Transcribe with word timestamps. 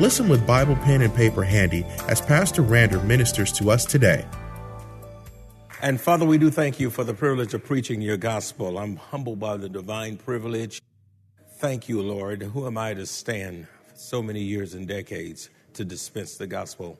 Listen 0.00 0.30
with 0.30 0.46
Bible, 0.46 0.76
pen, 0.76 1.02
and 1.02 1.14
paper 1.14 1.42
handy 1.42 1.84
as 2.08 2.22
Pastor 2.22 2.62
Rander 2.62 3.04
ministers 3.04 3.52
to 3.52 3.70
us 3.70 3.84
today. 3.84 4.24
And 5.82 6.00
Father, 6.00 6.24
we 6.24 6.38
do 6.38 6.50
thank 6.50 6.80
you 6.80 6.88
for 6.88 7.04
the 7.04 7.12
privilege 7.12 7.52
of 7.52 7.62
preaching 7.62 8.00
your 8.00 8.16
gospel. 8.16 8.78
I'm 8.78 8.96
humbled 8.96 9.40
by 9.40 9.58
the 9.58 9.68
divine 9.68 10.16
privilege. 10.16 10.80
Thank 11.58 11.90
you, 11.90 12.00
Lord. 12.00 12.42
Who 12.42 12.66
am 12.66 12.78
I 12.78 12.94
to 12.94 13.04
stand 13.04 13.66
so 13.94 14.22
many 14.22 14.40
years 14.40 14.72
and 14.72 14.88
decades 14.88 15.50
to 15.74 15.84
dispense 15.84 16.38
the 16.38 16.46
gospel? 16.46 16.98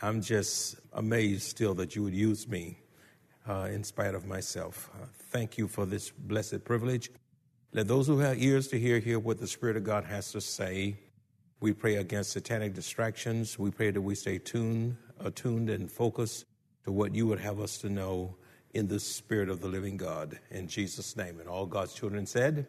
I'm 0.00 0.22
just 0.22 0.76
amazed 0.94 1.42
still 1.42 1.74
that 1.74 1.94
you 1.94 2.04
would 2.04 2.14
use 2.14 2.48
me 2.48 2.78
uh, 3.46 3.68
in 3.70 3.84
spite 3.84 4.14
of 4.14 4.26
myself. 4.26 4.90
Uh, 4.94 5.04
thank 5.30 5.58
you 5.58 5.68
for 5.68 5.84
this 5.84 6.10
blessed 6.10 6.64
privilege. 6.64 7.10
Let 7.74 7.86
those 7.86 8.06
who 8.06 8.20
have 8.20 8.42
ears 8.42 8.68
to 8.68 8.80
hear 8.80 8.98
hear 8.98 9.18
what 9.18 9.40
the 9.40 9.46
Spirit 9.46 9.76
of 9.76 9.84
God 9.84 10.04
has 10.04 10.32
to 10.32 10.40
say. 10.40 10.96
We 11.60 11.72
pray 11.72 11.96
against 11.96 12.32
satanic 12.32 12.74
distractions. 12.74 13.58
We 13.58 13.70
pray 13.70 13.90
that 13.90 14.00
we 14.00 14.14
stay 14.14 14.38
tuned, 14.38 14.96
attuned, 15.20 15.70
and 15.70 15.90
focused 15.90 16.44
to 16.84 16.92
what 16.92 17.14
you 17.14 17.26
would 17.26 17.40
have 17.40 17.60
us 17.60 17.78
to 17.78 17.88
know 17.88 18.36
in 18.74 18.88
the 18.88 19.00
Spirit 19.00 19.48
of 19.48 19.60
the 19.60 19.68
living 19.68 19.96
God. 19.96 20.38
In 20.50 20.68
Jesus' 20.68 21.16
name. 21.16 21.40
And 21.40 21.48
all 21.48 21.64
God's 21.66 21.94
children 21.94 22.26
said, 22.26 22.66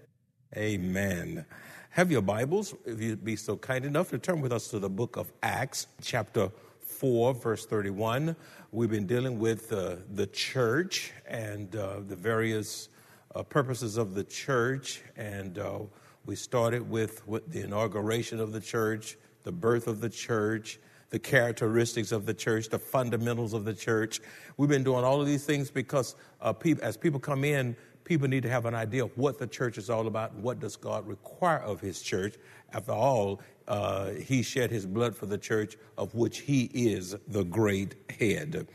Amen. 0.56 1.46
Have 1.90 2.12
your 2.12 2.22
Bibles, 2.22 2.76
if 2.86 3.02
you'd 3.02 3.26
be 3.26 3.36
so 3.36 3.58
kind 3.58 3.86
enough 3.86 4.10
to 4.12 4.20
turn 4.20 4.40
with 4.42 4.54
us 4.54 4.68
to 4.70 4.80
the 4.80 4.90
book 4.90 5.18
of 5.18 5.32
Acts, 5.42 5.88
chapter 6.02 6.52
4, 6.80 7.34
verse 7.34 7.66
31. 7.66 8.36
We've 8.72 8.90
been 8.90 9.08
dealing 9.08 9.40
with 9.40 9.74
uh, 9.74 9.96
the 10.14 10.28
church 10.28 11.12
and 11.28 11.76
uh, 11.76 12.02
the 12.08 12.16
various 12.16 12.90
uh, 13.34 13.44
purposes 13.44 13.98
of 13.98 14.14
the 14.14 14.24
church. 14.24 15.02
And 15.18 15.58
uh, 15.58 15.80
we 16.26 16.36
started 16.36 16.90
with, 16.90 17.28
with 17.28 17.52
the 17.52 17.62
inauguration 17.62 18.40
of 18.40 18.52
the 18.52 18.60
church, 18.60 19.18
the 19.44 19.52
birth 19.52 19.88
of 19.88 20.02
the 20.02 20.10
church, 20.10 20.80
the 21.10 21.20
characteristics 21.20 22.12
of 22.12 22.26
the 22.26 22.34
church, 22.34 22.70
the 22.70 22.80
fundamentals 22.80 23.54
of 23.54 23.64
the 23.64 23.74
church. 23.74 24.22
We've 24.58 24.70
been 24.70 24.84
doing 24.84 25.04
all 25.04 25.22
of 25.22 25.28
these 25.28 25.46
things 25.46 25.70
because 25.70 26.16
uh, 26.42 26.52
people, 26.52 26.84
as 26.84 26.98
people 26.98 27.20
come 27.20 27.44
in, 27.44 27.76
people 28.04 28.28
need 28.28 28.44
to 28.44 28.50
have 28.50 28.66
an 28.66 28.76
idea 28.76 29.04
of 29.04 29.16
what 29.18 29.38
the 29.38 29.48
church 29.48 29.78
is 29.78 29.90
all 29.90 30.08
about 30.08 30.32
and 30.32 30.44
what 30.44 30.60
does 30.60 30.76
God 30.76 31.08
require 31.08 31.60
of 31.60 31.80
his 31.80 32.02
church. 32.02 32.36
After 32.74 32.92
all, 32.92 33.42
uh, 33.68 34.12
he 34.12 34.42
shed 34.42 34.72
his 34.72 34.86
blood 34.86 35.16
for 35.16 35.26
the 35.28 35.38
church, 35.38 35.78
of 35.98 36.14
which 36.16 36.40
he 36.40 36.64
is 36.74 37.16
the 37.28 37.44
great 37.44 37.96
head. 38.20 38.68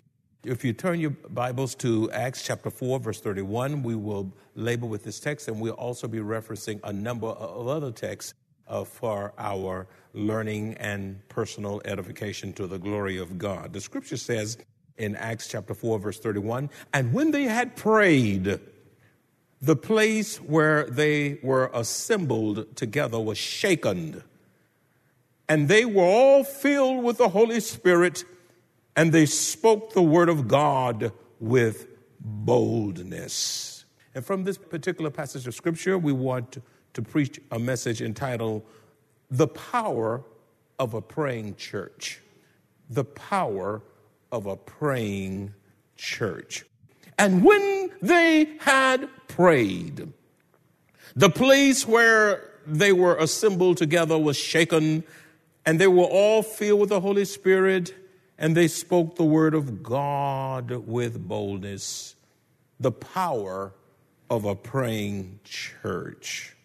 If 0.43 0.65
you 0.65 0.73
turn 0.73 1.01
your 1.01 1.11
Bibles 1.11 1.75
to 1.77 2.11
Acts 2.13 2.43
chapter 2.43 2.71
4, 2.71 2.99
verse 3.01 3.21
31, 3.21 3.83
we 3.83 3.95
will 3.95 4.33
label 4.55 4.89
with 4.89 5.05
this 5.05 5.21
text, 5.21 5.49
and 5.49 5.61
we'll 5.61 5.75
also 5.75 6.09
be 6.09 6.21
referencing 6.21 6.81
a 6.83 6.95
number 6.95 7.27
of 7.27 7.69
other 7.69 7.93
texts 7.93 8.33
uh, 8.67 8.85
for 8.85 9.35
our 9.37 9.87
learning 10.15 10.79
and 10.79 11.21
personal 11.29 11.83
edification 11.85 12.55
to 12.55 12.67
the 12.67 12.79
glory 12.79 13.19
of 13.19 13.37
God. 13.37 13.75
The 13.75 13.83
scripture 13.83 14.17
says 14.17 14.57
in 14.97 15.15
Acts 15.15 15.47
chapter 15.47 15.75
4, 15.75 15.99
verse 15.99 16.19
31, 16.19 16.71
and 16.95 17.13
when 17.13 17.33
they 17.33 17.45
had 17.45 17.77
prayed, 17.77 18.61
the 19.61 19.77
place 19.77 20.39
where 20.39 20.85
they 20.85 21.39
were 21.43 21.71
assembled 21.75 22.77
together 22.77 23.21
was 23.21 23.37
shaken, 23.37 24.25
and 25.51 25.69
they 25.69 25.85
were 25.85 26.03
all 26.03 26.45
filled 26.45 27.05
with 27.05 27.19
the 27.19 27.29
Holy 27.29 27.61
Spirit 27.61 28.25
and 29.01 29.13
they 29.13 29.25
spoke 29.25 29.95
the 29.95 30.03
word 30.03 30.29
of 30.29 30.47
God 30.47 31.11
with 31.39 31.87
boldness. 32.21 33.87
And 34.15 34.23
from 34.23 34.45
this 34.45 34.59
particular 34.59 35.09
passage 35.09 35.47
of 35.47 35.55
scripture, 35.55 35.97
we 35.97 36.13
want 36.13 36.59
to, 36.93 37.01
preach 37.01 37.41
a 37.51 37.59
message 37.59 38.03
entitled 38.03 38.63
The 39.31 39.49
Power 39.49 40.23
of 40.79 40.93
a 40.93 41.01
Praying 41.01 41.57
Church. 41.57 42.21
The 42.91 43.05
Power 43.05 43.81
of 44.31 44.45
a 44.45 44.57
Praying 44.57 45.55
Church. 45.97 46.67
And 47.19 47.43
when 47.43 47.91
they 48.03 48.59
had 48.61 49.09
prayed, 49.29 50.13
the 51.17 51.31
place 51.31 51.89
where 51.89 52.51
they 52.67 52.93
were 52.93 53.17
assembled 53.17 53.79
together 53.79 54.19
was 54.19 54.37
shaken, 54.37 55.05
and 55.65 55.81
they 55.81 55.89
were 55.89 56.05
all 56.05 56.43
filled 56.43 56.81
with 56.81 56.91
the 56.91 57.01
Holy 57.01 57.25
Spirit 57.25 57.95
and 58.41 58.57
they 58.57 58.67
spoke 58.67 59.17
the 59.17 59.25
word 59.25 59.55
of 59.55 59.83
God 59.83 60.71
with 60.71 61.29
boldness, 61.29 62.17
the 62.81 62.91
power 62.91 63.75
of 64.31 64.47
a 64.47 64.55
praying 64.57 65.39
church. 65.45 66.57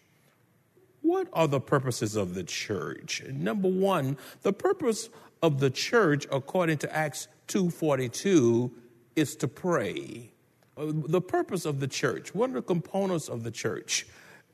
What 1.02 1.28
are 1.34 1.46
the 1.46 1.60
purposes 1.60 2.16
of 2.16 2.34
the 2.34 2.44
church? 2.44 3.22
Number 3.28 3.68
one, 3.68 4.16
the 4.40 4.54
purpose 4.54 5.10
of 5.42 5.60
the 5.60 5.68
church, 5.68 6.26
according 6.32 6.78
to 6.78 6.96
Acts 6.96 7.28
2.42, 7.48 8.70
is 9.14 9.36
to 9.36 9.46
pray. 9.46 10.30
Uh, 10.78 10.86
the 10.88 11.20
purpose 11.20 11.66
of 11.66 11.80
the 11.80 11.88
church, 11.88 12.34
one 12.34 12.50
of 12.50 12.54
the 12.54 12.62
components 12.62 13.28
of 13.28 13.42
the 13.42 13.50
church, 13.50 14.06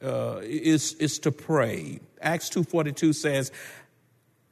uh, 0.03 0.41
is, 0.43 0.95
is 0.95 1.21
to 1.21 1.31
pray. 1.31 2.01
Acts 2.21 2.51
2.42 2.51 3.15
says, 3.15 3.53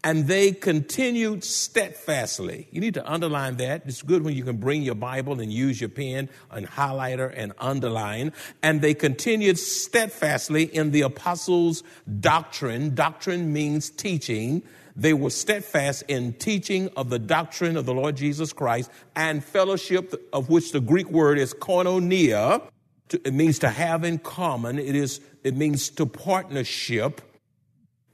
and 0.02 0.26
they 0.26 0.52
continued 0.52 1.44
steadfastly. 1.44 2.68
You 2.70 2.80
need 2.80 2.94
to 2.94 3.10
underline 3.10 3.56
that. 3.58 3.82
It's 3.84 4.02
good 4.02 4.24
when 4.24 4.34
you 4.34 4.44
can 4.44 4.56
bring 4.56 4.82
your 4.82 4.94
Bible 4.94 5.40
and 5.40 5.52
use 5.52 5.80
your 5.80 5.90
pen 5.90 6.30
and 6.50 6.66
highlighter 6.66 7.32
and 7.36 7.52
underline. 7.58 8.32
And 8.62 8.80
they 8.80 8.94
continued 8.94 9.58
steadfastly 9.58 10.64
in 10.64 10.92
the 10.92 11.02
apostles' 11.02 11.82
doctrine. 12.20 12.94
Doctrine 12.94 13.52
means 13.52 13.90
teaching. 13.90 14.62
They 14.96 15.12
were 15.12 15.30
steadfast 15.30 16.04
in 16.08 16.32
teaching 16.32 16.88
of 16.96 17.10
the 17.10 17.18
doctrine 17.18 17.76
of 17.76 17.84
the 17.84 17.94
Lord 17.94 18.16
Jesus 18.16 18.54
Christ 18.54 18.90
and 19.14 19.44
fellowship, 19.44 20.14
of 20.32 20.48
which 20.48 20.72
the 20.72 20.80
Greek 20.80 21.10
word 21.10 21.38
is 21.38 21.52
koinonia. 21.52 22.62
It 23.10 23.34
means 23.34 23.58
to 23.58 23.68
have 23.68 24.04
in 24.04 24.18
common. 24.18 24.78
It 24.78 24.94
is, 24.94 25.20
it 25.44 25.56
means 25.56 25.90
to 25.90 26.06
partnership 26.06 27.20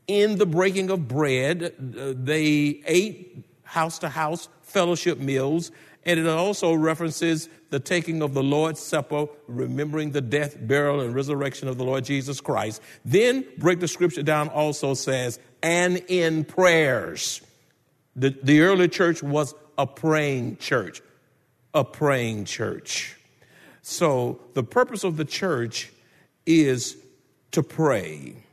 in 0.09 0.39
the 0.39 0.47
breaking 0.47 0.91
of 0.91 1.09
bread, 1.09 1.75
uh, 1.99 2.15
they 2.17 2.83
ate 2.87 3.44
house 3.65 3.99
to 4.00 4.09
house 4.09 4.49
fellowship 4.62 5.19
meals, 5.19 5.72
and 6.05 6.21
it 6.21 6.27
also 6.27 6.72
references 6.75 7.49
the 7.71 7.81
taking 7.81 8.22
of 8.22 8.33
the 8.33 8.43
Lord's 8.43 8.81
Supper, 8.81 9.27
remembering 9.49 10.12
the 10.12 10.21
death, 10.21 10.56
burial, 10.61 11.00
and 11.00 11.15
resurrection 11.15 11.67
of 11.67 11.78
the 11.78 11.84
Lord 11.84 12.05
Jesus 12.05 12.41
Christ. 12.41 12.81
Then, 13.05 13.44
break 13.59 13.81
the 13.81 13.89
scripture 13.89 14.22
down 14.22 14.49
also 14.49 14.94
says, 14.94 15.41
and 15.62 15.97
in 16.09 16.44
prayers. 16.44 17.41
The, 18.15 18.31
the 18.43 18.61
early 18.61 18.88
church 18.88 19.23
was 19.23 19.55
a 19.77 19.87
praying 19.87 20.59
church, 20.59 21.03
a 21.75 21.84
praying 21.84 22.44
church. 22.44 23.17
So, 23.82 24.41
the 24.55 24.62
purpose 24.62 25.05
of 25.05 25.17
the 25.17 25.25
church 25.25 25.91
is 26.47 26.97
to 27.50 27.62
pray. 27.62 28.45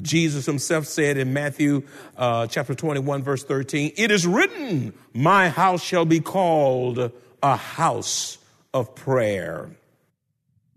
Jesus 0.00 0.46
himself 0.46 0.86
said 0.86 1.16
in 1.16 1.32
Matthew 1.32 1.82
uh, 2.16 2.46
chapter 2.46 2.74
21, 2.74 3.22
verse 3.22 3.44
13, 3.44 3.92
It 3.96 4.10
is 4.10 4.26
written, 4.26 4.92
My 5.12 5.48
house 5.48 5.82
shall 5.82 6.04
be 6.04 6.20
called 6.20 7.12
a 7.42 7.56
house 7.56 8.38
of 8.72 8.94
prayer. 8.94 9.70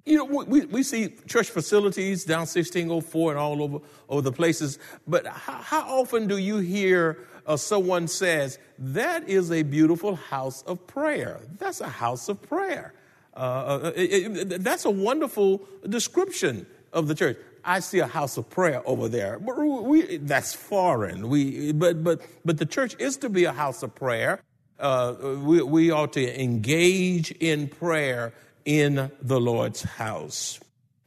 You 0.06 0.18
know, 0.18 0.26
we, 0.26 0.66
we 0.66 0.82
see 0.82 1.10
church 1.28 1.52
facilities 1.52 2.26
down 2.26 2.42
1604 2.42 3.32
and 3.32 3.40
all 3.40 3.62
over, 3.62 3.80
over 4.10 4.22
the 4.22 4.32
places, 4.32 4.80
but 5.08 5.28
how, 5.28 5.54
how 5.54 6.00
often 6.00 6.28
do 6.28 6.38
you 6.38 6.58
hear 6.58 7.20
uh, 7.46 7.58
someone 7.58 8.08
says, 8.08 8.60
that 8.78 9.28
is 9.28 9.52
a 9.52 9.64
beautiful 9.64 10.16
house 10.16 10.64
of 10.64 10.86
prayer. 10.88 11.42
That's 11.58 11.82
a 11.82 11.88
house 11.88 12.30
of 12.30 12.42
prayer. 12.42 12.94
Uh, 13.36 13.40
uh 13.40 13.92
it, 13.96 14.52
it, 14.52 14.64
that's 14.64 14.86
a 14.86 14.90
wonderful 14.90 15.66
description 15.88 16.66
of 16.94 17.08
the 17.08 17.16
church. 17.16 17.38
I 17.64 17.80
see 17.80 18.00
a 18.00 18.08
house 18.08 18.38
of 18.38 18.50
prayer 18.50 18.82
over 18.86 19.08
there. 19.08 19.40
We, 19.40 20.18
that's 20.18 20.54
foreign. 20.54 21.30
We, 21.30 21.72
but, 21.72 22.04
but, 22.04 22.22
but 22.44 22.58
the 22.58 22.66
church 22.66 22.96
is 23.00 23.18
to 23.18 23.30
be 23.30 23.46
a 23.46 23.52
house 23.52 23.84
of 23.84 23.94
prayer. 23.96 24.42
Uh, 24.80 25.16
we, 25.44 25.62
we 25.62 25.92
ought 25.92 26.14
to 26.14 26.42
engage 26.42 27.32
in 27.32 27.68
prayer 27.68 28.34
in 28.66 29.12
the 29.22 29.40
Lord's 29.40 29.84
house. 29.84 30.60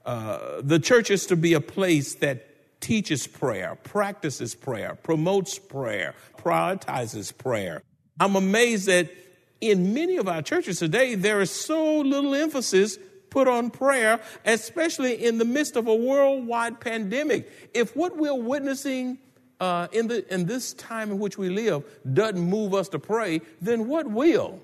Uh, 0.05 0.61
the 0.61 0.79
church 0.79 1.11
is 1.11 1.27
to 1.27 1.37
be 1.37 1.55
a 1.55 1.61
place 1.61 2.17
that 2.17 2.81
teaches 2.81 3.27
prayer, 3.27 3.77
practices 3.83 4.55
prayer, 4.55 4.97
promotes 5.03 5.59
prayer, 5.59 6.15
prioritizes 6.37 7.37
prayer. 7.37 7.83
I'm 8.21 8.37
amazed 8.37 8.87
that 8.87 9.11
in 9.61 9.95
many 9.95 10.17
of 10.17 10.29
our 10.29 10.43
churches 10.43 10.79
today, 10.79 11.15
there 11.15 11.41
is 11.41 11.51
so 11.51 12.01
little 12.01 12.35
emphasis 12.35 12.99
put 13.35 13.49
on 13.49 13.69
prayer, 13.69 14.21
especially 14.45 15.25
in 15.25 15.39
the 15.39 15.45
midst 15.45 15.75
of 15.75 15.89
a 15.89 15.95
worldwide 15.95 16.79
pandemic. 16.79 17.51
If 17.75 17.97
what 17.97 18.17
we're 18.17 18.33
witnessing 18.33 19.19
uh, 19.59 19.89
in, 19.91 20.07
the, 20.07 20.33
in 20.33 20.47
this 20.47 20.73
time 20.75 21.11
in 21.11 21.19
which 21.19 21.37
we 21.37 21.49
live 21.49 21.83
doesn't 22.13 22.39
move 22.39 22.75
us 22.75 22.89
to 22.91 23.01
pray, 23.01 23.41
then 23.61 23.89
what 23.89 24.09
will? 24.09 24.61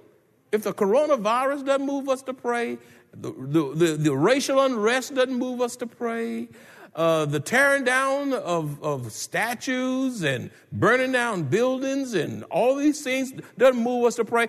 If 0.53 0.63
the 0.63 0.73
coronavirus 0.73 1.67
doesn't 1.67 1.85
move 1.85 2.09
us 2.09 2.23
to 2.23 2.33
pray, 2.33 2.79
the, 3.13 3.33
the, 3.33 3.75
the, 3.75 3.97
the 3.97 4.17
racial 4.17 4.61
unrest 4.61 5.17
doesn't 5.17 5.35
move 5.35 5.61
us 5.61 5.75
to 5.77 5.89
pray, 5.89 6.49
uh, 6.95 7.25
the 7.25 7.41
tearing 7.41 7.83
down 7.83 8.33
of, 8.33 8.81
of 8.85 9.11
statues 9.11 10.23
and 10.23 10.49
burning 10.71 11.11
down 11.11 11.43
buildings 11.43 12.15
and 12.15 12.45
all 12.45 12.77
these 12.77 13.03
things 13.03 13.33
doesn't 13.59 13.83
move 13.83 14.05
us 14.05 14.15
to 14.15 14.25
pray. 14.25 14.47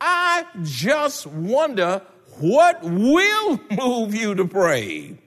I 0.00 0.46
just 0.62 1.26
wonder 1.26 2.02
what 2.38 2.82
will 2.82 3.60
move 3.70 4.14
you 4.14 4.34
to 4.34 4.44
pray. 4.46 5.18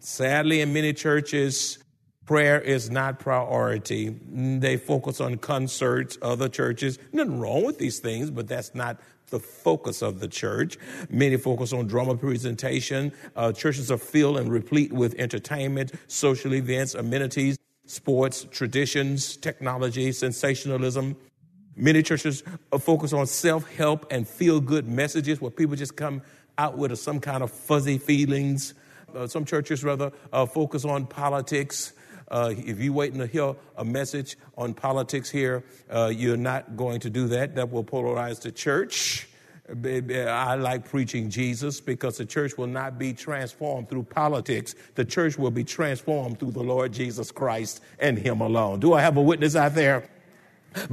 Sadly, 0.00 0.60
in 0.60 0.72
many 0.72 0.92
churches, 0.92 1.78
prayer 2.26 2.60
is 2.60 2.90
not 2.90 3.18
priority. 3.18 4.10
They 4.30 4.76
focus 4.76 5.20
on 5.20 5.38
concerts, 5.38 6.18
other 6.22 6.48
churches. 6.48 6.98
Nothing 7.12 7.40
wrong 7.40 7.64
with 7.64 7.78
these 7.78 7.98
things, 7.98 8.30
but 8.30 8.46
that's 8.48 8.74
not 8.74 9.00
the 9.30 9.40
focus 9.40 10.02
of 10.02 10.20
the 10.20 10.28
church. 10.28 10.78
Many 11.10 11.36
focus 11.36 11.72
on 11.72 11.86
drama 11.86 12.16
presentation. 12.16 13.12
Uh, 13.34 13.52
churches 13.52 13.90
are 13.90 13.98
filled 13.98 14.38
and 14.38 14.50
replete 14.50 14.92
with 14.92 15.14
entertainment, 15.18 15.92
social 16.06 16.54
events, 16.54 16.94
amenities, 16.94 17.58
sports, 17.86 18.46
traditions, 18.50 19.36
technology, 19.36 20.12
sensationalism. 20.12 21.16
Many 21.76 22.02
churches 22.02 22.42
focus 22.80 23.12
on 23.12 23.26
self 23.26 23.70
help 23.74 24.06
and 24.10 24.26
feel 24.26 24.60
good 24.60 24.88
messages 24.88 25.40
where 25.40 25.50
people 25.50 25.76
just 25.76 25.96
come 25.96 26.22
out 26.58 26.78
with 26.78 26.96
some 26.98 27.20
kind 27.20 27.42
of 27.42 27.50
fuzzy 27.50 27.98
feelings. 27.98 28.74
Uh, 29.14 29.26
some 29.26 29.44
churches 29.44 29.84
rather 29.84 30.12
uh, 30.32 30.46
focus 30.46 30.84
on 30.84 31.06
politics. 31.06 31.92
Uh, 32.28 32.52
if 32.56 32.80
you're 32.80 32.92
waiting 32.92 33.18
to 33.18 33.26
hear 33.26 33.54
a 33.76 33.84
message 33.84 34.36
on 34.58 34.74
politics 34.74 35.30
here, 35.30 35.62
uh, 35.90 36.12
you're 36.14 36.36
not 36.36 36.76
going 36.76 36.98
to 37.00 37.08
do 37.08 37.28
that. 37.28 37.54
That 37.54 37.70
will 37.70 37.84
polarize 37.84 38.40
the 38.40 38.50
church. 38.50 39.28
I 39.68 40.54
like 40.54 40.88
preaching 40.88 41.28
Jesus 41.28 41.80
because 41.80 42.18
the 42.18 42.24
church 42.24 42.56
will 42.56 42.68
not 42.68 42.98
be 42.98 43.12
transformed 43.12 43.88
through 43.88 44.04
politics. 44.04 44.76
The 44.94 45.04
church 45.04 45.38
will 45.38 45.50
be 45.50 45.64
transformed 45.64 46.38
through 46.38 46.52
the 46.52 46.62
Lord 46.62 46.92
Jesus 46.92 47.32
Christ 47.32 47.82
and 47.98 48.16
Him 48.16 48.40
alone. 48.40 48.78
Do 48.78 48.92
I 48.92 49.00
have 49.00 49.16
a 49.16 49.22
witness 49.22 49.56
out 49.56 49.74
there? 49.74 50.08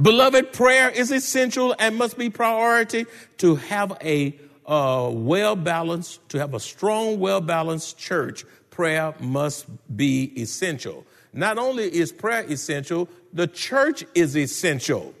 Beloved, 0.00 0.52
prayer 0.52 0.90
is 0.90 1.12
essential 1.12 1.74
and 1.78 1.96
must 1.96 2.18
be 2.18 2.30
priority 2.30 3.06
to 3.38 3.56
have 3.56 3.96
a 4.02 4.36
uh, 4.66 5.10
well 5.12 5.56
balanced, 5.56 6.26
to 6.30 6.38
have 6.38 6.54
a 6.54 6.60
strong, 6.60 7.18
well 7.20 7.40
balanced 7.40 7.98
church. 7.98 8.44
Prayer 8.70 9.14
must 9.20 9.66
be 9.96 10.32
essential. 10.40 11.06
Not 11.32 11.58
only 11.58 11.84
is 11.84 12.12
prayer 12.12 12.44
essential, 12.44 13.08
the 13.32 13.46
church 13.46 14.04
is 14.14 14.36
essential. 14.36 15.14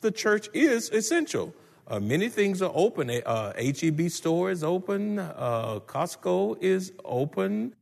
The 0.00 0.10
church 0.10 0.48
is 0.52 0.90
essential. 0.90 1.54
Uh, 1.86 2.00
many 2.00 2.28
things 2.28 2.62
are 2.62 2.72
open. 2.74 3.10
Uh, 3.10 3.52
HEB 3.54 4.10
store 4.10 4.50
is 4.50 4.64
open. 4.64 5.18
Uh, 5.18 5.80
Costco 5.86 6.62
is 6.62 6.92
open. 7.04 7.74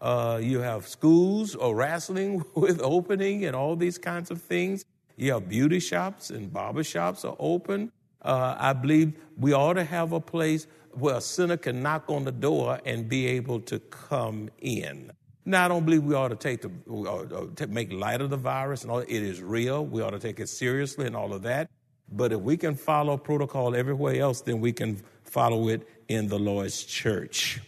Uh, 0.00 0.40
you 0.42 0.60
have 0.60 0.88
schools 0.88 1.54
or 1.54 1.74
wrestling 1.74 2.42
with 2.54 2.80
opening 2.82 3.44
and 3.44 3.54
all 3.54 3.76
these 3.76 3.98
kinds 3.98 4.30
of 4.30 4.40
things. 4.40 4.84
You 5.16 5.34
have 5.34 5.48
beauty 5.48 5.80
shops 5.80 6.30
and 6.30 6.50
barber 6.52 6.82
shops 6.82 7.24
are 7.24 7.36
open. 7.38 7.92
Uh, 8.22 8.56
I 8.58 8.72
believe 8.72 9.12
we 9.36 9.52
ought 9.52 9.74
to 9.74 9.84
have 9.84 10.12
a 10.12 10.20
place 10.20 10.66
where 10.92 11.16
a 11.16 11.20
sinner 11.20 11.56
can 11.56 11.82
knock 11.82 12.04
on 12.08 12.24
the 12.24 12.32
door 12.32 12.80
and 12.84 13.08
be 13.08 13.26
able 13.26 13.60
to 13.60 13.78
come 13.78 14.50
in. 14.60 15.12
Now, 15.44 15.64
I 15.64 15.68
don't 15.68 15.84
believe 15.84 16.04
we 16.04 16.14
ought 16.14 16.28
to 16.28 16.36
take 16.36 16.62
the, 16.62 16.70
uh, 16.92 17.46
to 17.56 17.66
make 17.66 17.92
light 17.92 18.20
of 18.20 18.30
the 18.30 18.36
virus 18.36 18.82
and 18.82 18.90
all. 18.90 18.98
It 18.98 19.08
is 19.08 19.40
real. 19.40 19.84
We 19.84 20.02
ought 20.02 20.10
to 20.10 20.18
take 20.18 20.38
it 20.38 20.48
seriously 20.48 21.06
and 21.06 21.16
all 21.16 21.32
of 21.32 21.42
that. 21.42 21.70
But 22.12 22.32
if 22.32 22.40
we 22.40 22.56
can 22.56 22.74
follow 22.74 23.16
protocol 23.16 23.74
everywhere 23.74 24.16
else, 24.16 24.42
then 24.42 24.60
we 24.60 24.72
can 24.72 25.00
follow 25.24 25.68
it 25.68 25.88
in 26.08 26.28
the 26.28 26.38
Lord's 26.38 26.84
church. 26.84 27.60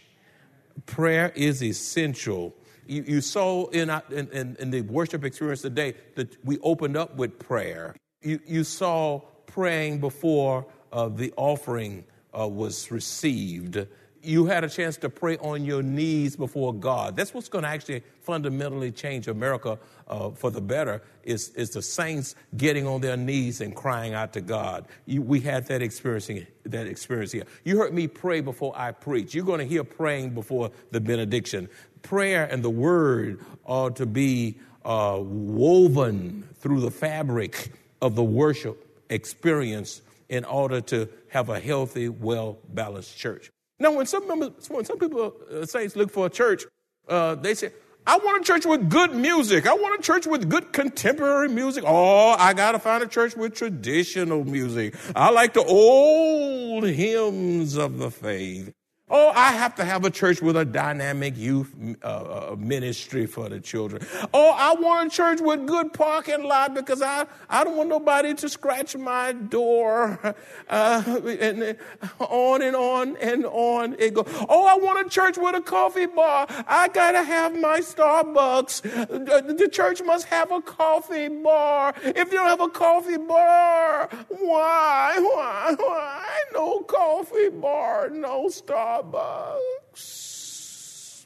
Prayer 0.85 1.31
is 1.35 1.63
essential. 1.63 2.53
You, 2.85 3.03
you 3.07 3.21
saw 3.21 3.67
in, 3.67 3.89
in, 4.11 4.57
in, 4.59 4.69
the 4.69 4.81
worship 4.81 5.23
experience 5.23 5.61
today 5.61 5.95
that 6.15 6.35
we 6.45 6.59
opened 6.59 6.97
up 6.97 7.15
with 7.15 7.39
prayer. 7.39 7.95
You, 8.21 8.39
you 8.45 8.63
saw 8.65 9.21
praying 9.53 9.99
before 9.99 10.65
uh, 10.91 11.09
the 11.09 11.33
offering 11.37 12.03
uh, 12.37 12.47
was 12.47 12.91
received 12.91 13.85
you 14.23 14.45
had 14.45 14.63
a 14.63 14.69
chance 14.69 14.95
to 14.97 15.09
pray 15.09 15.37
on 15.37 15.65
your 15.65 15.83
knees 15.83 16.35
before 16.35 16.73
God. 16.73 17.15
That's 17.15 17.33
what's 17.33 17.49
going 17.49 17.63
to 17.63 17.69
actually 17.69 18.03
fundamentally 18.21 18.91
change 18.91 19.27
America 19.27 19.77
uh, 20.07 20.29
for 20.31 20.49
the 20.49 20.61
better 20.61 21.01
is, 21.23 21.49
is 21.49 21.71
the 21.71 21.81
saints 21.81 22.35
getting 22.55 22.87
on 22.87 23.01
their 23.01 23.17
knees 23.17 23.59
and 23.59 23.75
crying 23.75 24.13
out 24.13 24.31
to 24.33 24.41
God. 24.41 24.87
You, 25.05 25.21
we 25.21 25.41
had 25.41 25.67
that 25.67 25.81
experience, 25.81 26.29
that 26.63 26.87
experience 26.87 27.33
here. 27.33 27.43
You 27.65 27.77
heard 27.77 27.93
me 27.93 28.07
pray 28.07 28.39
before 28.39 28.73
I 28.75 28.93
preach. 28.93 29.35
You're 29.35 29.45
going 29.45 29.59
to 29.59 29.65
hear 29.65 29.83
praying 29.83 30.33
before 30.33 30.71
the 30.91 31.01
benediction. 31.01 31.67
Prayer 32.01 32.45
and 32.49 32.63
the 32.63 32.69
word 32.69 33.41
are 33.65 33.91
to 33.91 34.05
be 34.05 34.57
uh, 34.85 35.19
woven 35.21 36.47
through 36.55 36.79
the 36.79 36.91
fabric 36.91 37.71
of 38.01 38.15
the 38.15 38.23
worship 38.23 38.82
experience 39.13 40.01
in 40.29 40.45
order 40.45 40.81
to 40.81 41.07
have 41.29 41.49
a 41.49 41.59
healthy, 41.59 42.09
well 42.09 42.57
balanced 42.69 43.17
church. 43.17 43.51
Now, 43.79 43.91
when 43.91 44.05
some 44.05 44.27
members, 44.27 44.69
when 44.69 44.85
some 44.85 44.97
people, 44.97 45.33
uh, 45.51 45.65
saints, 45.65 45.95
look 45.95 46.11
for 46.11 46.25
a 46.27 46.29
church, 46.29 46.65
uh, 47.07 47.35
they 47.35 47.53
say, 47.53 47.71
I 48.05 48.17
want 48.17 48.41
a 48.41 48.45
church 48.45 48.65
with 48.65 48.89
good 48.89 49.15
music. 49.15 49.65
I 49.65 49.73
want 49.73 49.99
a 49.99 50.03
church 50.03 50.27
with 50.27 50.49
good 50.49 50.73
contemporary 50.73 51.47
music. 51.47 51.85
Oh, 51.87 52.35
I 52.37 52.53
got 52.53 52.73
to 52.73 52.79
find 52.79 53.01
a 53.01 53.07
church 53.07 53.35
with 53.35 53.55
traditional 53.55 54.43
music. 54.43 54.95
I 55.15 55.29
like 55.31 55.53
the 55.53 55.63
old 55.63 56.83
hymns 56.83 57.77
of 57.77 57.97
the 57.97 58.11
faith. 58.11 58.73
Oh, 59.15 59.31
I 59.35 59.51
have 59.51 59.75
to 59.75 59.85
have 59.85 60.05
a 60.05 60.09
church 60.09 60.41
with 60.41 60.57
a 60.57 60.65
dynamic 60.65 61.37
youth 61.37 61.71
uh, 62.03 62.07
uh, 62.07 62.55
ministry 62.57 63.27
for 63.27 63.47
the 63.47 63.59
children. 63.59 64.03
Oh, 64.33 64.49
I 64.57 64.73
want 64.73 65.13
a 65.13 65.15
church 65.15 65.39
with 65.39 65.67
good 65.67 65.93
parking 65.93 66.43
lot 66.45 66.73
because 66.73 67.03
I, 67.03 67.27
I 67.47 67.63
don't 67.63 67.77
want 67.77 67.89
nobody 67.89 68.33
to 68.33 68.49
scratch 68.49 68.97
my 68.97 69.31
door. 69.33 70.35
Uh, 70.69 71.21
and 71.39 71.77
on 72.19 72.61
and 72.61 72.75
on 72.75 73.17
and 73.17 73.45
on 73.45 73.95
it 73.99 74.13
goes. 74.13 74.25
Oh, 74.49 74.65
I 74.65 74.75
want 74.75 75.05
a 75.05 75.09
church 75.09 75.37
with 75.37 75.55
a 75.55 75.61
coffee 75.61 76.07
bar. 76.07 76.47
I 76.67 76.87
got 76.87 77.11
to 77.11 77.21
have 77.21 77.59
my 77.59 77.79
Starbucks. 77.79 78.81
The, 78.81 79.53
the 79.53 79.69
church 79.69 80.01
must 80.03 80.25
have 80.27 80.51
a 80.51 80.61
coffee 80.61 81.27
bar. 81.27 81.93
If 82.01 82.31
you 82.31 82.37
don't 82.37 82.47
have 82.47 82.61
a 82.61 82.69
coffee 82.69 83.17
bar, 83.17 84.09
why? 84.29 85.19
Why? 85.19 85.75
Why? 85.77 86.39
No 86.53 86.81
coffee 86.81 87.49
bar, 87.49 88.09
no 88.09 88.47
Starbucks. 88.47 89.02
Starbucks. 89.11 91.25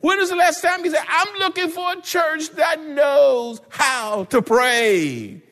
When 0.00 0.18
was 0.18 0.30
the 0.30 0.36
last 0.36 0.62
time 0.62 0.84
you 0.84 0.90
said, 0.90 1.04
I'm 1.06 1.38
looking 1.38 1.68
for 1.68 1.92
a 1.92 2.00
church 2.00 2.48
that 2.50 2.80
knows 2.80 3.60
how 3.68 4.24
to 4.24 4.40
pray? 4.40 5.42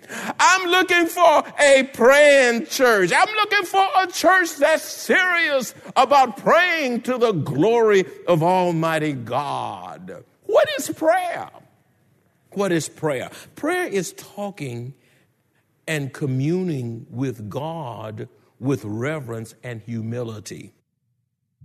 I'm 0.41 0.71
looking 0.71 1.07
for 1.07 1.45
a 1.61 1.83
praying 1.93 2.65
church. 2.67 3.13
I'm 3.15 3.35
looking 3.37 3.65
for 3.65 3.87
a 3.99 4.07
church 4.07 4.57
that's 4.57 4.85
serious 4.85 5.75
about 5.97 6.39
praying 6.39 7.03
to 7.03 7.19
the 7.19 7.33
glory 7.33 8.07
of 8.27 8.43
Almighty 8.43 9.13
God. 9.13 10.25
What 10.47 10.67
is 10.79 10.89
prayer? 10.91 11.51
What 12.53 12.73
is 12.73 12.89
prayer? 12.89 13.31
Prayer 13.55 13.87
is 13.87 14.15
talking 14.15 14.95
and 15.87 16.11
communing 16.15 17.07
with 17.11 17.51
God 17.51 18.31
with 18.59 18.83
reverence 18.87 19.55
and 19.63 19.83
humility. 19.83 20.73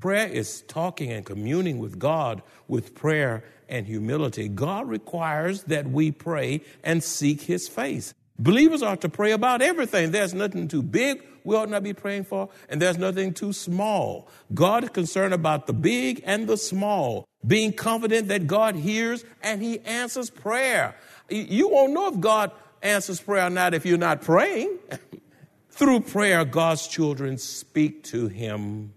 Prayer 0.04 0.28
is 0.28 0.64
talking 0.64 1.14
and 1.14 1.26
communing 1.26 1.80
with 1.80 1.98
God 1.98 2.44
with 2.68 2.94
prayer 2.94 3.42
and 3.70 3.88
humility. 3.88 4.50
God 4.50 4.90
requires 4.90 5.64
that 5.64 5.88
we 5.88 6.12
pray 6.12 6.60
and 6.84 7.02
seek 7.02 7.44
His 7.44 7.70
face. 7.70 8.14
Believers 8.38 8.84
are 8.84 8.98
to 8.98 9.08
pray 9.08 9.32
about 9.32 9.62
everything. 9.62 10.12
There's 10.12 10.34
nothing 10.34 10.68
too 10.68 10.84
big 10.84 11.26
we 11.46 11.56
ought 11.56 11.70
not 11.70 11.84
be 11.84 11.94
praying 11.94 12.26
for, 12.26 12.50
and 12.68 12.82
there's 12.82 12.98
nothing 12.98 13.34
too 13.34 13.54
small. 13.54 14.28
God 14.54 14.84
is 14.84 14.90
concerned 14.90 15.34
about 15.34 15.68
the 15.68 15.74
big 15.74 16.22
and 16.26 16.48
the 16.48 16.58
small, 16.58 17.26
being 17.48 17.72
confident 17.72 18.28
that 18.28 18.46
God 18.46 18.76
hears 18.76 19.24
and 19.42 19.62
He 19.62 19.80
answers 19.80 20.30
prayer. 20.30 20.98
You 21.30 21.70
won't 21.70 21.94
know 21.94 22.10
if 22.10 22.20
God 22.20 22.52
answers 22.82 23.22
prayer 23.22 23.48
or 23.48 23.50
not 23.50 23.74
if 23.74 23.86
you're 23.86 23.98
not 23.98 24.22
praying. 24.22 24.80
Through 25.70 26.02
prayer, 26.02 26.44
God's 26.44 26.90
children 26.90 27.38
speak 27.38 28.04
to 28.08 28.28
Him 28.28 28.92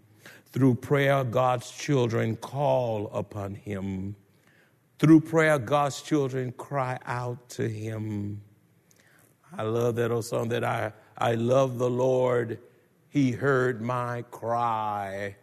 through 0.57 0.75
prayer, 0.75 1.23
God's 1.23 1.71
children 1.71 2.35
call 2.35 3.11
upon 3.13 3.55
Him. 3.55 4.17
Through 4.99 5.21
prayer, 5.21 5.59
God's 5.59 6.01
children 6.01 6.51
cry 6.53 6.99
out 7.05 7.51
to 7.51 7.69
Him. 7.69 8.41
I 9.55 9.65
love 9.65 9.97
that 9.97 10.11
old 10.11 10.25
song 10.25 10.49
that 10.49 10.65
I, 10.65 10.95
I 11.19 11.35
love 11.35 11.77
the 11.77 11.91
Lord. 11.91 12.59
He 13.11 13.33
heard 13.33 13.83
my 13.83 14.25
cry 14.31 15.37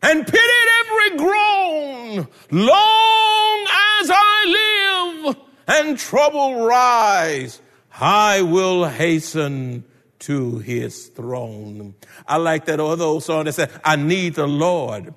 and 0.00 0.26
pitied 0.26 0.68
every 0.86 1.18
groan. 1.18 2.28
Long 2.50 3.66
as 4.00 4.10
I 4.10 5.24
live 5.26 5.36
and 5.68 5.98
trouble 5.98 6.64
rise, 6.64 7.60
I 8.00 8.40
will 8.40 8.86
hasten 8.86 9.84
to 10.20 10.58
his 10.58 11.08
throne. 11.08 11.94
I 12.26 12.36
like 12.36 12.66
that 12.66 12.80
other 12.80 13.04
old 13.04 13.22
song 13.22 13.44
that 13.44 13.52
said, 13.54 13.70
I 13.84 13.96
need 13.96 14.34
the 14.34 14.46
Lord 14.46 15.14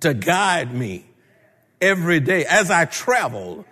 to 0.00 0.14
guide 0.14 0.74
me 0.74 1.04
every 1.80 2.20
day 2.20 2.44
as 2.44 2.70
I 2.70 2.84
travel 2.84 3.64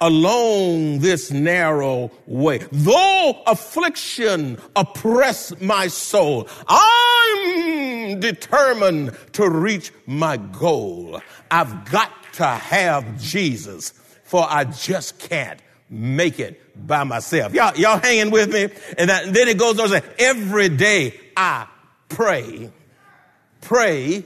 along 0.00 0.98
this 0.98 1.30
narrow 1.30 2.10
way. 2.26 2.58
Though 2.72 3.42
affliction 3.46 4.58
oppress 4.76 5.58
my 5.60 5.86
soul, 5.88 6.48
I'm 6.66 8.20
determined 8.20 9.16
to 9.32 9.48
reach 9.48 9.92
my 10.06 10.36
goal. 10.36 11.20
I've 11.50 11.90
got 11.90 12.10
to 12.34 12.46
have 12.46 13.20
Jesus, 13.20 13.92
for 14.24 14.46
I 14.48 14.64
just 14.64 15.18
can't 15.18 15.60
make 15.88 16.40
it 16.40 16.60
by 16.76 17.04
myself. 17.04 17.54
Y'all, 17.54 17.76
y'all 17.76 17.98
hanging 17.98 18.30
with 18.30 18.52
me? 18.52 18.68
And, 18.98 19.10
that, 19.10 19.24
and 19.24 19.36
then 19.36 19.48
it 19.48 19.58
goes 19.58 19.78
on 19.78 19.88
say, 19.88 20.02
every 20.18 20.68
day 20.68 21.18
I 21.36 21.66
pray, 22.08 22.70
pray, 23.60 24.24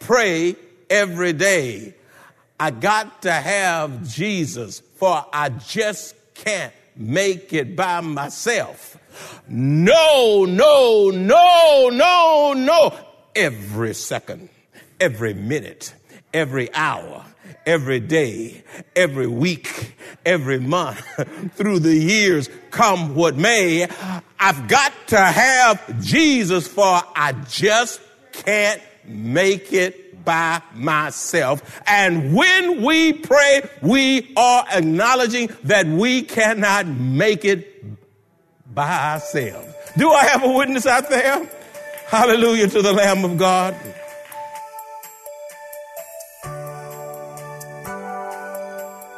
pray 0.00 0.56
every 0.90 1.32
day. 1.32 1.94
I 2.58 2.70
got 2.70 3.22
to 3.22 3.32
have 3.32 4.08
Jesus, 4.08 4.80
for 4.80 5.24
I 5.32 5.50
just 5.50 6.14
can't 6.34 6.72
make 6.96 7.52
it 7.52 7.76
by 7.76 8.00
myself. 8.00 8.96
No, 9.48 10.44
no, 10.44 11.10
no, 11.10 11.90
no, 11.92 12.52
no. 12.54 12.98
Every 13.34 13.94
second, 13.94 14.48
every 14.98 15.34
minute, 15.34 15.94
every 16.32 16.72
hour, 16.74 17.24
every 17.64 18.00
day, 18.00 18.62
every 18.94 19.26
week, 19.26 19.94
every 20.24 20.58
month, 20.60 21.00
through 21.54 21.80
the 21.80 21.94
years, 21.94 22.48
come 22.70 23.14
what 23.14 23.36
may, 23.36 23.88
I've 24.38 24.68
got 24.68 24.92
to 25.08 25.18
have 25.18 26.02
Jesus 26.02 26.68
for 26.68 27.02
I 27.14 27.32
just 27.48 28.00
can't 28.32 28.80
make 29.04 29.72
it 29.72 30.24
by 30.24 30.60
myself. 30.74 31.80
And 31.86 32.34
when 32.34 32.82
we 32.82 33.14
pray, 33.14 33.62
we 33.80 34.32
are 34.36 34.64
acknowledging 34.72 35.48
that 35.64 35.86
we 35.86 36.22
cannot 36.22 36.86
make 36.86 37.44
it 37.44 37.72
by 38.74 39.12
ourselves. 39.12 39.72
Do 39.96 40.10
I 40.10 40.24
have 40.26 40.44
a 40.44 40.52
witness 40.52 40.84
out 40.84 41.08
there? 41.08 41.48
Hallelujah 42.08 42.68
to 42.68 42.82
the 42.82 42.92
Lamb 42.92 43.24
of 43.24 43.38
God. 43.38 43.74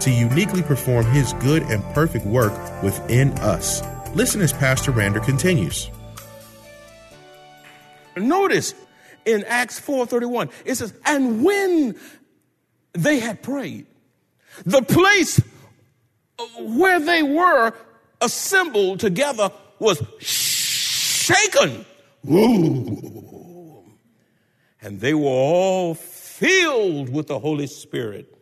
to 0.00 0.10
uniquely 0.10 0.62
perform 0.62 1.06
His 1.06 1.32
good 1.34 1.62
and 1.64 1.82
perfect 1.94 2.26
work 2.26 2.52
within 2.82 3.32
us. 3.38 3.82
Listen 4.14 4.40
as 4.40 4.52
Pastor 4.52 4.92
Rander 4.92 5.24
continues. 5.24 5.90
Notice 8.16 8.74
in 9.24 9.44
Acts 9.44 9.80
4:31, 9.80 10.50
it 10.64 10.76
says, 10.76 10.92
"And 11.04 11.44
when 11.44 11.96
they 12.92 13.18
had 13.18 13.42
prayed, 13.42 13.86
the 14.64 14.82
place 14.82 15.40
where 16.58 17.00
they 17.00 17.22
were 17.22 17.72
assembled 18.20 19.00
together 19.00 19.50
was 19.78 20.02
shaken. 20.20 21.84
And 24.80 25.00
they 25.00 25.14
were 25.14 25.28
all 25.28 25.94
filled 25.94 27.08
with 27.08 27.26
the 27.28 27.38
Holy 27.38 27.66
Spirit 27.66 28.34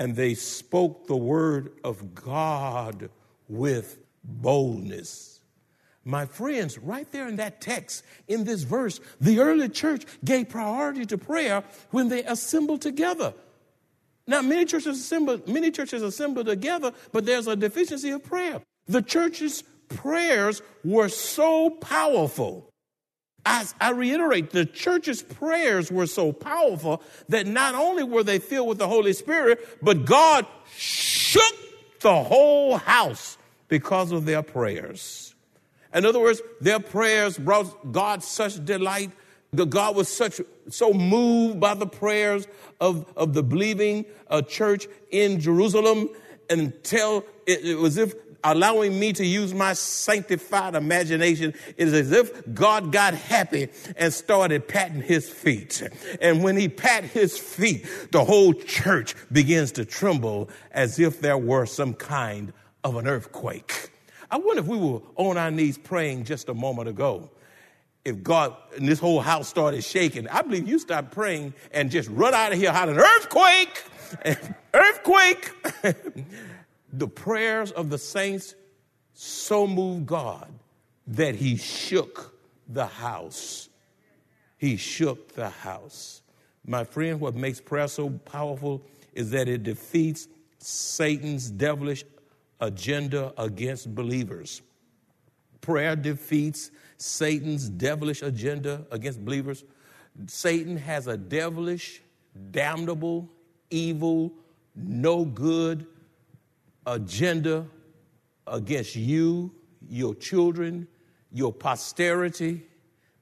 and 0.00 0.16
they 0.16 0.32
spoke 0.32 1.06
the 1.06 1.16
word 1.16 1.72
of 1.84 2.14
God 2.14 3.10
with 3.48 3.98
boldness. 4.24 5.40
My 6.06 6.24
friends, 6.24 6.78
right 6.78 7.08
there 7.12 7.28
in 7.28 7.36
that 7.36 7.60
text, 7.60 8.02
in 8.26 8.44
this 8.44 8.62
verse, 8.62 8.98
the 9.20 9.40
early 9.40 9.68
church 9.68 10.06
gave 10.24 10.48
priority 10.48 11.04
to 11.04 11.18
prayer 11.18 11.62
when 11.90 12.08
they 12.08 12.24
assembled 12.24 12.80
together. 12.80 13.34
Now, 14.26 14.40
many 14.40 14.64
churches 14.64 14.98
assemble, 14.98 15.38
many 15.46 15.70
churches 15.70 16.02
assemble 16.02 16.44
together, 16.44 16.92
but 17.12 17.26
there's 17.26 17.46
a 17.46 17.54
deficiency 17.54 18.08
of 18.08 18.24
prayer. 18.24 18.62
The 18.86 19.02
church's 19.02 19.62
prayers 19.90 20.62
were 20.82 21.10
so 21.10 21.68
powerful 21.68 22.69
I, 23.44 23.66
I, 23.80 23.90
reiterate, 23.92 24.50
the 24.50 24.66
church's 24.66 25.22
prayers 25.22 25.90
were 25.90 26.06
so 26.06 26.32
powerful 26.32 27.02
that 27.28 27.46
not 27.46 27.74
only 27.74 28.02
were 28.02 28.22
they 28.22 28.38
filled 28.38 28.68
with 28.68 28.78
the 28.78 28.88
Holy 28.88 29.12
Spirit, 29.12 29.78
but 29.82 30.04
God 30.04 30.46
shook 30.76 31.54
the 32.00 32.22
whole 32.22 32.76
house 32.76 33.38
because 33.68 34.12
of 34.12 34.24
their 34.24 34.42
prayers. 34.42 35.34
In 35.94 36.04
other 36.04 36.20
words, 36.20 36.40
their 36.60 36.80
prayers 36.80 37.38
brought 37.38 37.92
God 37.92 38.22
such 38.22 38.64
delight. 38.64 39.10
That 39.52 39.68
God 39.68 39.96
was 39.96 40.08
such 40.08 40.40
so 40.68 40.92
moved 40.92 41.58
by 41.58 41.74
the 41.74 41.86
prayers 41.86 42.46
of, 42.80 43.04
of 43.16 43.34
the 43.34 43.42
believing 43.42 44.04
uh, 44.28 44.42
church 44.42 44.86
in 45.10 45.40
Jerusalem 45.40 46.08
until 46.48 47.24
it, 47.46 47.64
it 47.64 47.74
was 47.74 47.96
if 47.96 48.14
allowing 48.44 48.98
me 48.98 49.12
to 49.14 49.24
use 49.24 49.54
my 49.54 49.72
sanctified 49.72 50.74
imagination 50.74 51.54
is 51.76 51.92
as 51.92 52.12
if 52.12 52.54
God 52.54 52.92
got 52.92 53.14
happy 53.14 53.68
and 53.96 54.12
started 54.12 54.66
patting 54.68 55.02
his 55.02 55.28
feet. 55.28 55.82
And 56.20 56.42
when 56.42 56.56
he 56.56 56.68
pat 56.68 57.04
his 57.04 57.38
feet, 57.38 57.86
the 58.12 58.24
whole 58.24 58.52
church 58.52 59.14
begins 59.30 59.72
to 59.72 59.84
tremble 59.84 60.50
as 60.72 60.98
if 60.98 61.20
there 61.20 61.38
were 61.38 61.66
some 61.66 61.94
kind 61.94 62.52
of 62.84 62.96
an 62.96 63.06
earthquake. 63.06 63.90
I 64.30 64.38
wonder 64.38 64.62
if 64.62 64.68
we 64.68 64.78
were 64.78 65.00
on 65.16 65.36
our 65.36 65.50
knees 65.50 65.76
praying 65.76 66.24
just 66.24 66.48
a 66.48 66.54
moment 66.54 66.88
ago. 66.88 67.30
If 68.04 68.22
God 68.22 68.56
and 68.76 68.88
this 68.88 68.98
whole 68.98 69.20
house 69.20 69.48
started 69.48 69.84
shaking, 69.84 70.26
I 70.28 70.42
believe 70.42 70.66
you 70.66 70.78
start 70.78 71.10
praying 71.10 71.52
and 71.72 71.90
just 71.90 72.08
run 72.08 72.32
out 72.32 72.52
of 72.52 72.58
here 72.58 72.72
hollering, 72.72 72.98
earthquake! 72.98 73.84
Earthquake! 74.74 75.52
the 76.92 77.08
prayers 77.08 77.70
of 77.72 77.90
the 77.90 77.98
saints 77.98 78.54
so 79.14 79.66
moved 79.66 80.06
God 80.06 80.52
that 81.06 81.34
he 81.34 81.56
shook 81.56 82.34
the 82.68 82.86
house. 82.86 83.68
He 84.56 84.76
shook 84.76 85.34
the 85.34 85.48
house. 85.48 86.22
My 86.66 86.84
friend, 86.84 87.20
what 87.20 87.34
makes 87.34 87.60
prayer 87.60 87.88
so 87.88 88.10
powerful 88.10 88.82
is 89.14 89.30
that 89.30 89.48
it 89.48 89.62
defeats 89.62 90.28
Satan's 90.58 91.50
devilish 91.50 92.04
agenda 92.60 93.32
against 93.38 93.94
believers. 93.94 94.60
Prayer 95.60 95.96
defeats 95.96 96.70
Satan's 96.96 97.68
devilish 97.68 98.22
agenda 98.22 98.84
against 98.90 99.24
believers. 99.24 99.64
Satan 100.26 100.76
has 100.76 101.06
a 101.06 101.16
devilish, 101.16 102.02
damnable, 102.50 103.28
evil, 103.70 104.32
no 104.74 105.24
good 105.24 105.86
agenda 106.86 107.66
against 108.46 108.96
you, 108.96 109.52
your 109.88 110.14
children, 110.14 110.88
your 111.32 111.52
posterity, 111.52 112.62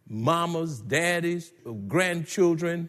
mamas, 0.08 0.80
daddies, 0.80 1.52
grandchildren, 1.86 2.88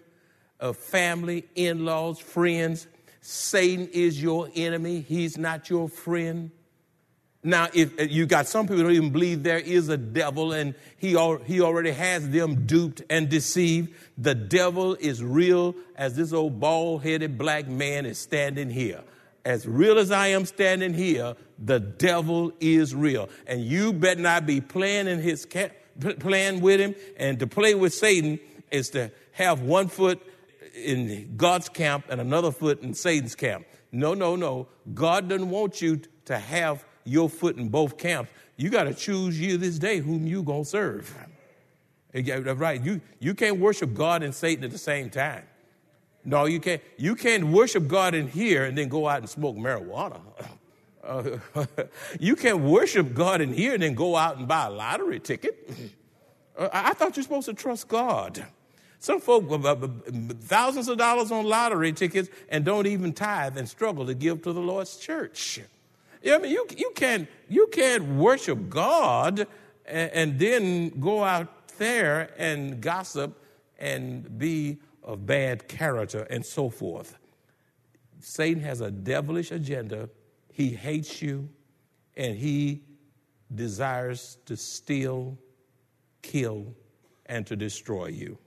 uh, 0.59 0.73
family, 0.73 1.45
in 1.55 1.85
laws, 1.85 2.19
friends. 2.19 2.87
Satan 3.21 3.89
is 3.91 4.21
your 4.21 4.49
enemy, 4.55 5.01
he's 5.01 5.37
not 5.37 5.69
your 5.69 5.89
friend. 5.89 6.51
Now, 7.41 7.69
if 7.73 7.97
uh, 7.97 8.03
you 8.03 8.25
got 8.25 8.47
some 8.47 8.67
people 8.67 8.83
don't 8.83 8.91
even 8.91 9.11
believe 9.11 9.43
there 9.43 9.59
is 9.59 9.87
a 9.87 9.97
devil 9.97 10.51
and 10.51 10.75
he, 10.97 11.15
al- 11.15 11.37
he 11.37 11.61
already 11.61 11.91
has 11.91 12.29
them 12.29 12.65
duped 12.65 13.01
and 13.09 13.29
deceived, 13.29 13.93
the 14.17 14.35
devil 14.35 14.95
is 14.95 15.23
real 15.23 15.75
as 15.95 16.15
this 16.15 16.33
old 16.33 16.59
bald 16.59 17.03
headed 17.03 17.37
black 17.37 17.67
man 17.67 18.05
is 18.05 18.17
standing 18.17 18.69
here 18.69 19.01
as 19.49 19.67
real 19.67 19.97
as 19.97 20.11
I 20.11 20.27
am 20.27 20.45
standing 20.45 20.93
here, 20.93 21.35
the 21.57 21.79
devil 21.79 22.53
is 22.59 22.93
real. 22.93 23.29
And 23.47 23.65
you 23.65 23.91
better 23.91 24.21
not 24.21 24.45
be 24.45 24.61
playing 24.61 25.07
in 25.07 25.19
his 25.19 25.47
ca- 25.47 25.71
playing 26.19 26.61
with 26.61 26.79
him. 26.79 26.93
And 27.17 27.39
to 27.39 27.47
play 27.47 27.73
with 27.73 27.91
Satan 27.91 28.39
is 28.69 28.91
to 28.91 29.11
have 29.31 29.61
one 29.61 29.87
foot 29.87 30.21
in 30.75 31.33
God's 31.35 31.67
camp 31.67 32.05
and 32.09 32.21
another 32.21 32.51
foot 32.51 32.83
in 32.83 32.93
Satan's 32.93 33.33
camp. 33.33 33.65
No, 33.91 34.13
no, 34.13 34.35
no. 34.35 34.67
God 34.93 35.27
doesn't 35.27 35.49
want 35.49 35.81
you 35.81 36.01
to 36.25 36.37
have 36.37 36.85
your 37.03 37.27
foot 37.27 37.57
in 37.57 37.69
both 37.69 37.97
camps. 37.97 38.29
You 38.55 38.69
got 38.69 38.83
to 38.83 38.93
choose 38.93 39.41
you 39.41 39.57
this 39.57 39.79
day 39.79 39.97
whom 39.97 40.27
you 40.27 40.43
going 40.43 40.65
to 40.65 40.69
serve. 40.69 41.11
Right. 42.13 42.83
You, 42.83 43.01
you 43.17 43.33
can't 43.33 43.57
worship 43.57 43.95
God 43.95 44.21
and 44.21 44.35
Satan 44.35 44.63
at 44.63 44.69
the 44.69 44.77
same 44.77 45.09
time. 45.09 45.45
No, 46.25 46.45
you 46.45 46.59
can't. 46.59 46.81
You 46.97 47.15
can't 47.15 47.47
worship 47.47 47.87
God 47.87 48.13
in 48.13 48.27
here 48.27 48.65
and 48.65 48.77
then 48.77 48.89
go 48.89 49.07
out 49.07 49.19
and 49.19 49.29
smoke 49.29 49.55
marijuana. 49.55 50.21
Uh, 51.03 51.37
you 52.19 52.35
can't 52.35 52.59
worship 52.59 53.13
God 53.13 53.41
in 53.41 53.53
here 53.53 53.73
and 53.73 53.83
then 53.83 53.95
go 53.95 54.15
out 54.15 54.37
and 54.37 54.47
buy 54.47 54.65
a 54.65 54.69
lottery 54.69 55.19
ticket. 55.19 55.69
Uh, 56.57 56.69
I 56.71 56.93
thought 56.93 57.15
you're 57.15 57.23
supposed 57.23 57.47
to 57.47 57.53
trust 57.53 57.87
God. 57.87 58.45
Some 58.99 59.21
folk 59.21 59.45
thousands 60.41 60.89
of 60.89 60.97
dollars 60.97 61.31
on 61.31 61.45
lottery 61.45 61.93
tickets 61.93 62.29
and 62.49 62.65
don't 62.65 62.85
even 62.85 63.13
tithe 63.13 63.57
and 63.57 63.67
struggle 63.67 64.05
to 64.05 64.13
give 64.13 64.41
to 64.41 64.51
the 64.51 64.59
Lord's 64.59 64.97
church. 64.97 65.61
I 66.29 66.37
mean, 66.37 66.51
you, 66.51 66.67
you, 66.75 66.91
can't, 66.95 67.29
you 67.47 67.67
can't 67.71 68.03
worship 68.15 68.69
God 68.69 69.47
and, 69.85 70.11
and 70.11 70.39
then 70.39 70.99
go 70.99 71.23
out 71.23 71.47
there 71.77 72.31
and 72.37 72.81
gossip 72.81 73.41
and 73.79 74.37
be 74.37 74.79
of 75.09 75.25
bad 75.25 75.67
character 75.67 76.27
and 76.29 76.45
so 76.45 76.69
forth. 76.69 77.17
Satan 78.19 78.61
has 78.61 78.79
a 78.79 78.91
devilish 78.91 79.51
agenda. 79.51 80.07
He 80.53 80.69
hates 80.69 81.19
you 81.19 81.49
and 82.15 82.37
he 82.37 82.83
desires 83.53 84.37
to 84.45 84.55
steal, 84.55 85.35
kill, 86.21 86.75
and 87.25 87.45
to 87.47 87.55
destroy 87.55 88.07
you. 88.07 88.37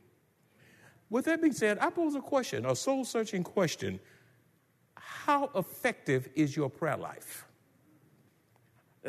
With 1.10 1.24
that 1.24 1.40
being 1.40 1.52
said, 1.52 1.78
I 1.80 1.90
pose 1.90 2.14
a 2.14 2.20
question, 2.20 2.64
a 2.64 2.76
soul 2.76 3.04
searching 3.04 3.42
question. 3.42 3.98
How 4.94 5.50
effective 5.56 6.28
is 6.36 6.56
your 6.56 6.70
prayer 6.70 6.96
life? 6.96 7.44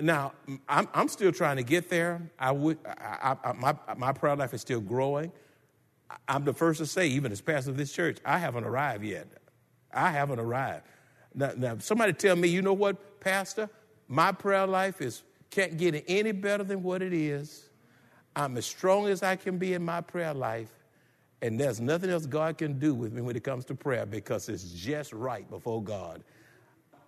Now, 0.02 0.34
I'm, 0.68 0.88
I'm 0.92 1.08
still 1.08 1.32
trying 1.32 1.58
to 1.58 1.64
get 1.64 1.88
there. 1.88 2.32
I 2.40 2.52
would, 2.52 2.80
I, 2.88 3.38
I, 3.44 3.54
my, 3.54 3.76
my 3.96 4.12
prayer 4.12 4.36
life 4.36 4.56
is 4.56 4.62
still 4.62 4.82
growing. 4.82 5.32
I'm 6.28 6.46
the 6.46 6.54
first 6.54 6.80
to 6.80 6.86
say, 6.86 7.08
even 7.08 7.32
as 7.32 7.42
pastor 7.42 7.72
of 7.72 7.78
this 7.78 7.92
church, 7.92 8.18
I 8.26 8.38
haven't 8.38 8.66
arrived 8.66 9.04
yet. 9.04 9.28
I 9.94 10.12
haven't 10.12 10.40
arrived. 10.40 10.86
Now, 11.34 11.52
now 11.56 11.78
somebody 11.80 12.14
tell 12.14 12.36
me, 12.36 12.48
you 12.48 12.62
know 12.62 12.74
what, 12.74 13.20
Pastor? 13.20 13.70
My 14.08 14.32
prayer 14.32 14.68
life 14.68 15.02
is 15.02 15.24
can't 15.50 15.78
get 15.78 16.04
any 16.08 16.32
better 16.32 16.64
than 16.64 16.82
what 16.82 17.02
it 17.02 17.14
is. 17.14 17.70
I'm 18.36 18.58
as 18.58 18.66
strong 18.66 19.08
as 19.08 19.22
I 19.22 19.36
can 19.36 19.58
be 19.58 19.74
in 19.74 19.84
my 19.84 20.02
prayer 20.02 20.34
life. 20.34 20.72
And 21.42 21.60
there's 21.60 21.80
nothing 21.80 22.10
else 22.10 22.26
God 22.26 22.58
can 22.58 22.80
do 22.80 22.96
with 22.96 23.14
me 23.14 23.22
when 23.22 23.36
it 23.36 23.44
comes 23.44 23.66
to 23.66 23.76
prayer 23.76 24.06
because 24.06 24.50
it's 24.50 24.64
just 24.72 25.14
right 25.14 25.48
before 25.50 25.84
God. 25.84 26.24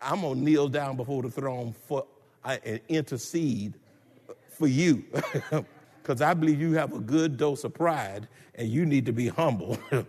I'm 0.01 0.21
going 0.21 0.39
to 0.39 0.43
kneel 0.43 0.67
down 0.67 0.97
before 0.97 1.23
the 1.23 1.31
throne 1.31 1.73
for, 1.87 2.05
uh, 2.43 2.57
and 2.63 2.79
intercede 2.89 3.73
for 4.49 4.67
you 4.67 5.03
because 6.05 6.21
I 6.21 6.35
believe 6.35 6.61
you 6.61 6.73
have 6.73 6.93
a 6.93 6.99
good 6.99 7.35
dose 7.35 7.63
of 7.63 7.73
pride 7.73 8.27
and 8.53 8.67
you 8.67 8.85
need 8.85 9.07
to 9.07 9.11
be 9.11 9.27
humble. 9.27 9.77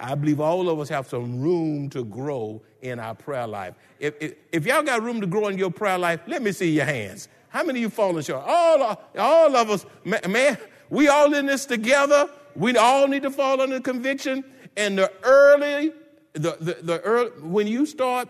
I 0.00 0.14
believe 0.14 0.38
all 0.38 0.68
of 0.68 0.78
us 0.78 0.90
have 0.90 1.08
some 1.08 1.40
room 1.40 1.88
to 1.90 2.04
grow 2.04 2.60
in 2.82 2.98
our 2.98 3.14
prayer 3.14 3.46
life. 3.46 3.74
If, 3.98 4.14
if, 4.20 4.34
if, 4.52 4.66
y'all 4.66 4.82
got 4.82 5.02
room 5.02 5.20
to 5.22 5.26
grow 5.26 5.48
in 5.48 5.56
your 5.56 5.70
prayer 5.70 5.96
life, 5.96 6.20
let 6.26 6.42
me 6.42 6.52
see 6.52 6.70
your 6.70 6.84
hands. 6.84 7.28
How 7.48 7.64
many 7.64 7.78
of 7.78 7.82
you 7.84 7.90
falling 7.90 8.22
short? 8.22 8.44
All, 8.46 9.02
all 9.18 9.56
of 9.56 9.70
us, 9.70 9.86
man, 10.04 10.58
we 10.90 11.08
all 11.08 11.32
in 11.32 11.46
this 11.46 11.64
together. 11.64 12.28
We 12.54 12.76
all 12.76 13.08
need 13.08 13.22
to 13.22 13.30
fall 13.30 13.62
under 13.62 13.80
conviction. 13.80 14.44
And 14.76 14.98
the 14.98 15.10
early, 15.22 15.92
the, 16.34 16.56
the, 16.60 16.78
the 16.82 17.00
early, 17.00 17.30
when 17.40 17.66
you 17.66 17.86
start 17.86 18.28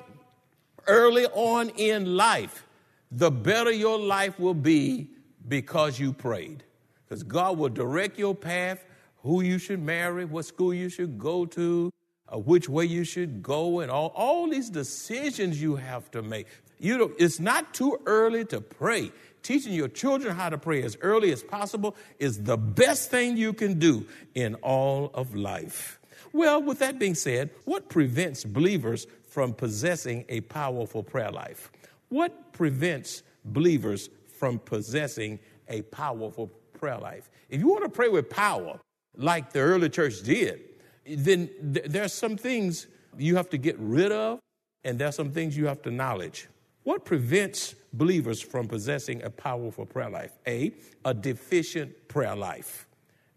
early 0.86 1.26
on 1.26 1.70
in 1.70 2.16
life, 2.16 2.66
the 3.10 3.32
better 3.32 3.72
your 3.72 3.98
life 3.98 4.38
will 4.38 4.54
be 4.54 5.08
because 5.48 5.98
you 5.98 6.12
prayed. 6.12 6.62
Because 7.10 7.24
God 7.24 7.58
will 7.58 7.70
direct 7.70 8.20
your 8.20 8.36
path, 8.36 8.84
who 9.24 9.42
you 9.42 9.58
should 9.58 9.82
marry, 9.82 10.24
what 10.24 10.44
school 10.44 10.72
you 10.72 10.88
should 10.88 11.18
go 11.18 11.44
to, 11.44 11.90
uh, 12.32 12.38
which 12.38 12.68
way 12.68 12.84
you 12.84 13.02
should 13.02 13.42
go, 13.42 13.80
and 13.80 13.90
all, 13.90 14.12
all 14.14 14.48
these 14.48 14.70
decisions 14.70 15.60
you 15.60 15.74
have 15.74 16.08
to 16.12 16.22
make. 16.22 16.46
You 16.78 16.96
know, 16.96 17.10
it's 17.18 17.40
not 17.40 17.74
too 17.74 17.98
early 18.06 18.44
to 18.46 18.60
pray 18.60 19.10
teaching 19.42 19.72
your 19.72 19.88
children 19.88 20.36
how 20.36 20.50
to 20.50 20.58
pray 20.58 20.84
as 20.84 20.96
early 21.00 21.32
as 21.32 21.42
possible 21.42 21.96
is 22.20 22.44
the 22.44 22.56
best 22.56 23.10
thing 23.10 23.36
you 23.36 23.54
can 23.54 23.80
do 23.80 24.06
in 24.36 24.54
all 24.56 25.10
of 25.12 25.34
life. 25.34 25.98
Well, 26.32 26.62
with 26.62 26.78
that 26.78 27.00
being 27.00 27.16
said, 27.16 27.50
what 27.64 27.88
prevents 27.88 28.44
believers 28.44 29.08
from 29.28 29.52
possessing 29.52 30.24
a 30.28 30.42
powerful 30.42 31.02
prayer 31.02 31.32
life? 31.32 31.72
What 32.08 32.52
prevents 32.52 33.24
believers 33.44 34.10
from 34.38 34.60
possessing 34.60 35.40
a 35.68 35.82
powerful 35.82 36.50
prayer 36.80 36.98
life? 36.98 37.30
If 37.50 37.60
you 37.60 37.68
want 37.68 37.84
to 37.84 37.90
pray 37.90 38.08
with 38.08 38.30
power, 38.30 38.80
like 39.16 39.52
the 39.52 39.60
early 39.60 39.90
church 39.90 40.22
did, 40.22 40.62
then 41.06 41.50
th- 41.74 41.86
there's 41.86 42.12
some 42.12 42.36
things 42.36 42.86
you 43.18 43.36
have 43.36 43.50
to 43.50 43.58
get 43.58 43.76
rid 43.78 44.12
of, 44.12 44.38
and 44.84 44.98
there's 44.98 45.14
some 45.14 45.30
things 45.30 45.56
you 45.56 45.66
have 45.66 45.82
to 45.82 45.90
knowledge. 45.90 46.48
What 46.84 47.04
prevents 47.04 47.74
believers 47.92 48.40
from 48.40 48.66
possessing 48.66 49.22
a 49.22 49.30
powerful 49.30 49.84
prayer 49.84 50.08
life? 50.08 50.32
A, 50.46 50.72
a 51.04 51.12
deficient 51.12 52.08
prayer 52.08 52.34
life. 52.34 52.86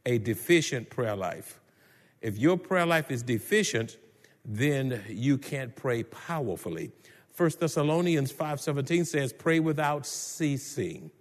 A 0.06 0.18
deficient 0.18 0.90
prayer 0.90 1.16
life. 1.16 1.60
If 2.22 2.38
your 2.38 2.58
prayer 2.58 2.86
life 2.86 3.12
is 3.12 3.22
deficient, 3.22 3.98
then 4.46 5.02
you 5.10 5.38
can't 5.38 5.76
pray 5.76 6.04
powerfully. 6.04 6.92
1 7.36 7.60
Thessalonians 7.60 8.32
5:17 8.32 9.06
says, 9.06 9.34
"Pray 9.34 9.60
without 9.60 10.06
ceasing." 10.06 11.12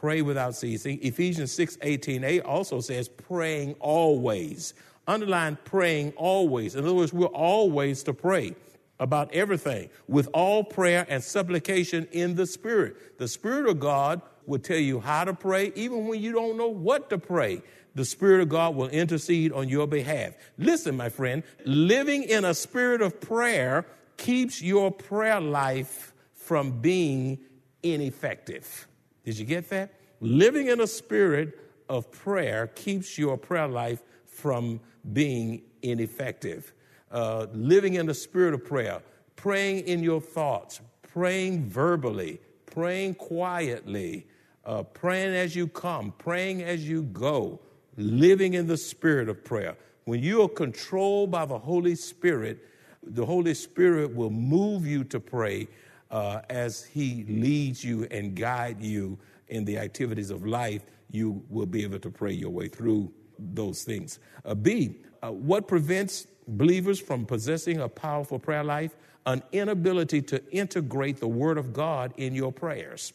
Pray 0.00 0.22
without 0.22 0.54
ceasing. 0.54 1.00
Ephesians 1.02 1.50
6:18a 1.50 2.40
also 2.40 2.80
says, 2.80 3.08
"Praying 3.08 3.74
always." 3.80 4.74
Underline 5.08 5.58
praying 5.64 6.12
always. 6.16 6.74
In 6.74 6.84
other 6.84 6.94
words, 6.94 7.12
we're 7.12 7.26
always 7.26 8.02
to 8.04 8.12
pray 8.12 8.54
about 9.00 9.34
everything 9.34 9.88
with 10.06 10.28
all 10.34 10.62
prayer 10.62 11.06
and 11.08 11.24
supplication 11.24 12.06
in 12.12 12.34
the 12.34 12.46
Spirit. 12.46 13.18
The 13.18 13.26
Spirit 13.26 13.68
of 13.68 13.80
God 13.80 14.20
will 14.46 14.58
tell 14.58 14.78
you 14.78 15.00
how 15.00 15.24
to 15.24 15.34
pray, 15.34 15.72
even 15.74 16.06
when 16.06 16.20
you 16.20 16.32
don't 16.32 16.56
know 16.56 16.68
what 16.68 17.10
to 17.10 17.18
pray. 17.18 17.62
The 17.94 18.04
Spirit 18.04 18.42
of 18.42 18.48
God 18.48 18.76
will 18.76 18.88
intercede 18.88 19.52
on 19.52 19.68
your 19.68 19.86
behalf. 19.86 20.34
Listen, 20.58 20.96
my 20.96 21.08
friend, 21.08 21.42
living 21.64 22.22
in 22.22 22.44
a 22.44 22.54
spirit 22.54 23.02
of 23.02 23.20
prayer 23.20 23.86
keeps 24.16 24.60
your 24.62 24.90
prayer 24.90 25.40
life 25.40 26.12
from 26.34 26.80
being 26.80 27.38
ineffective. 27.82 28.87
Did 29.28 29.38
you 29.38 29.44
get 29.44 29.68
that? 29.68 29.92
Living 30.22 30.68
in 30.68 30.80
a 30.80 30.86
spirit 30.86 31.58
of 31.86 32.10
prayer 32.10 32.68
keeps 32.68 33.18
your 33.18 33.36
prayer 33.36 33.68
life 33.68 34.02
from 34.24 34.80
being 35.12 35.64
ineffective 35.82 36.72
uh, 37.10 37.46
living 37.52 37.94
in 37.94 38.06
the 38.06 38.14
spirit 38.14 38.54
of 38.54 38.64
prayer, 38.64 39.02
praying 39.36 39.86
in 39.86 40.02
your 40.02 40.22
thoughts, 40.22 40.80
praying 41.02 41.68
verbally, 41.68 42.40
praying 42.64 43.16
quietly, 43.16 44.26
uh, 44.64 44.82
praying 44.82 45.34
as 45.34 45.54
you 45.54 45.66
come, 45.66 46.10
praying 46.16 46.62
as 46.62 46.88
you 46.88 47.02
go, 47.02 47.60
living 47.98 48.54
in 48.54 48.66
the 48.66 48.78
spirit 48.78 49.28
of 49.28 49.44
prayer. 49.44 49.76
When 50.06 50.22
you 50.22 50.40
are 50.40 50.48
controlled 50.48 51.30
by 51.30 51.44
the 51.44 51.58
Holy 51.58 51.96
Spirit, 51.96 52.64
the 53.02 53.26
Holy 53.26 53.52
Spirit 53.52 54.16
will 54.16 54.30
move 54.30 54.86
you 54.86 55.04
to 55.04 55.20
pray 55.20 55.68
uh, 56.10 56.40
as 56.48 56.84
He 56.84 57.24
leads 57.28 57.84
you 57.84 58.06
and 58.10 58.34
guide 58.34 58.82
you 58.82 59.18
in 59.48 59.64
the 59.64 59.78
activities 59.78 60.30
of 60.30 60.46
life. 60.46 60.82
You 61.10 61.42
will 61.48 61.66
be 61.66 61.82
able 61.84 61.98
to 62.00 62.10
pray 62.10 62.32
your 62.32 62.50
way 62.50 62.68
through 62.68 63.12
those 63.38 63.82
things. 63.84 64.18
Uh, 64.44 64.54
B, 64.54 64.96
uh, 65.22 65.30
what 65.30 65.68
prevents 65.68 66.26
believers 66.46 67.00
from 67.00 67.26
possessing 67.26 67.80
a 67.80 67.88
powerful 67.88 68.38
prayer 68.38 68.64
life? 68.64 68.96
An 69.26 69.42
inability 69.52 70.22
to 70.22 70.42
integrate 70.52 71.18
the 71.18 71.28
Word 71.28 71.58
of 71.58 71.72
God 71.72 72.14
in 72.16 72.34
your 72.34 72.52
prayers. 72.52 73.12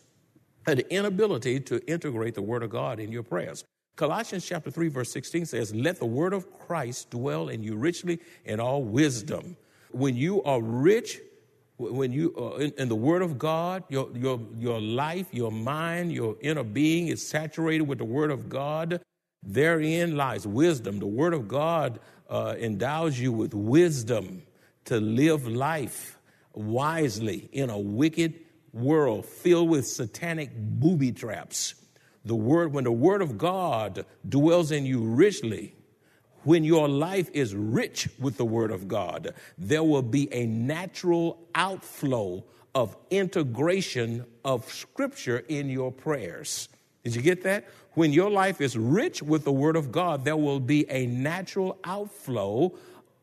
An 0.68 0.80
inability 0.90 1.60
to 1.62 1.86
integrate 1.88 2.36
the 2.36 2.42
Word 2.42 2.64
of 2.64 2.70
God 2.70 3.00
in 3.00 3.12
your 3.12 3.24
prayers. 3.24 3.64
Colossians 3.96 4.46
chapter 4.46 4.72
3, 4.72 4.88
verse 4.88 5.12
16 5.12 5.46
says, 5.46 5.74
Let 5.74 6.00
the 6.00 6.06
Word 6.06 6.34
of 6.34 6.52
Christ 6.60 7.12
dwell 7.12 7.50
in 7.50 7.62
you 7.62 7.76
richly 7.76 8.20
in 8.46 8.60
all 8.60 8.84
wisdom. 8.84 9.56
When 9.92 10.16
you 10.16 10.42
are 10.44 10.62
rich, 10.62 11.20
when 11.78 12.12
you 12.12 12.36
are 12.36 12.62
in, 12.62 12.72
in, 12.78 12.90
the 12.90 12.96
Word 12.96 13.22
of 13.22 13.38
God, 13.38 13.84
your, 13.90 14.10
your, 14.16 14.40
your 14.58 14.80
life, 14.80 15.28
your 15.32 15.52
mind, 15.52 16.12
your 16.12 16.36
inner 16.42 16.64
being 16.64 17.08
is 17.08 17.26
saturated 17.28 17.84
with 17.84 17.98
the 17.98 18.06
Word 18.06 18.32
of 18.32 18.48
God. 18.48 19.02
Therein 19.42 20.16
lies 20.16 20.46
wisdom. 20.46 21.00
The 21.00 21.08
Word 21.08 21.34
of 21.34 21.48
God 21.48 22.00
uh, 22.30 22.56
endows 22.60 23.20
you 23.20 23.32
with 23.32 23.54
wisdom 23.54 24.44
to 24.86 25.00
live 25.00 25.48
life 25.48 26.18
wisely 26.54 27.50
in 27.52 27.70
a 27.70 27.80
wicked 27.80 28.40
world 28.74 29.26
filled 29.26 29.70
with 29.70 29.88
satanic 29.88 30.52
booby 30.56 31.12
traps. 31.12 31.76
The 32.26 32.36
word, 32.36 32.74
when 32.74 32.86
the 32.86 32.92
word 32.92 33.22
of 33.22 33.38
God 33.38 34.06
dwells 34.28 34.72
in 34.72 34.86
you 34.86 35.02
richly, 35.02 35.76
when 36.44 36.64
your 36.64 36.88
life 36.88 37.30
is 37.34 37.56
rich 37.56 38.10
with 38.20 38.38
the 38.38 38.46
word 38.46 38.72
of 38.72 38.88
God, 38.88 39.34
there 39.58 39.84
will 39.84 40.02
be 40.02 40.32
a 40.34 40.46
natural 40.46 41.40
outflow 41.56 42.44
of 42.76 42.96
integration 43.10 44.26
of 44.44 44.72
scripture 44.72 45.44
in 45.48 45.70
your 45.70 45.92
prayers. 45.92 46.70
Did 47.04 47.16
you 47.16 47.22
get 47.22 47.44
that? 47.44 47.66
When 47.94 48.12
your 48.12 48.30
life 48.30 48.62
is 48.62 48.78
rich 48.78 49.22
with 49.22 49.44
the 49.44 49.52
word 49.52 49.76
of 49.76 49.92
God, 49.92 50.26
there 50.26 50.38
will 50.38 50.60
be 50.60 50.90
a 50.90 51.06
natural 51.06 51.78
outflow 51.84 52.74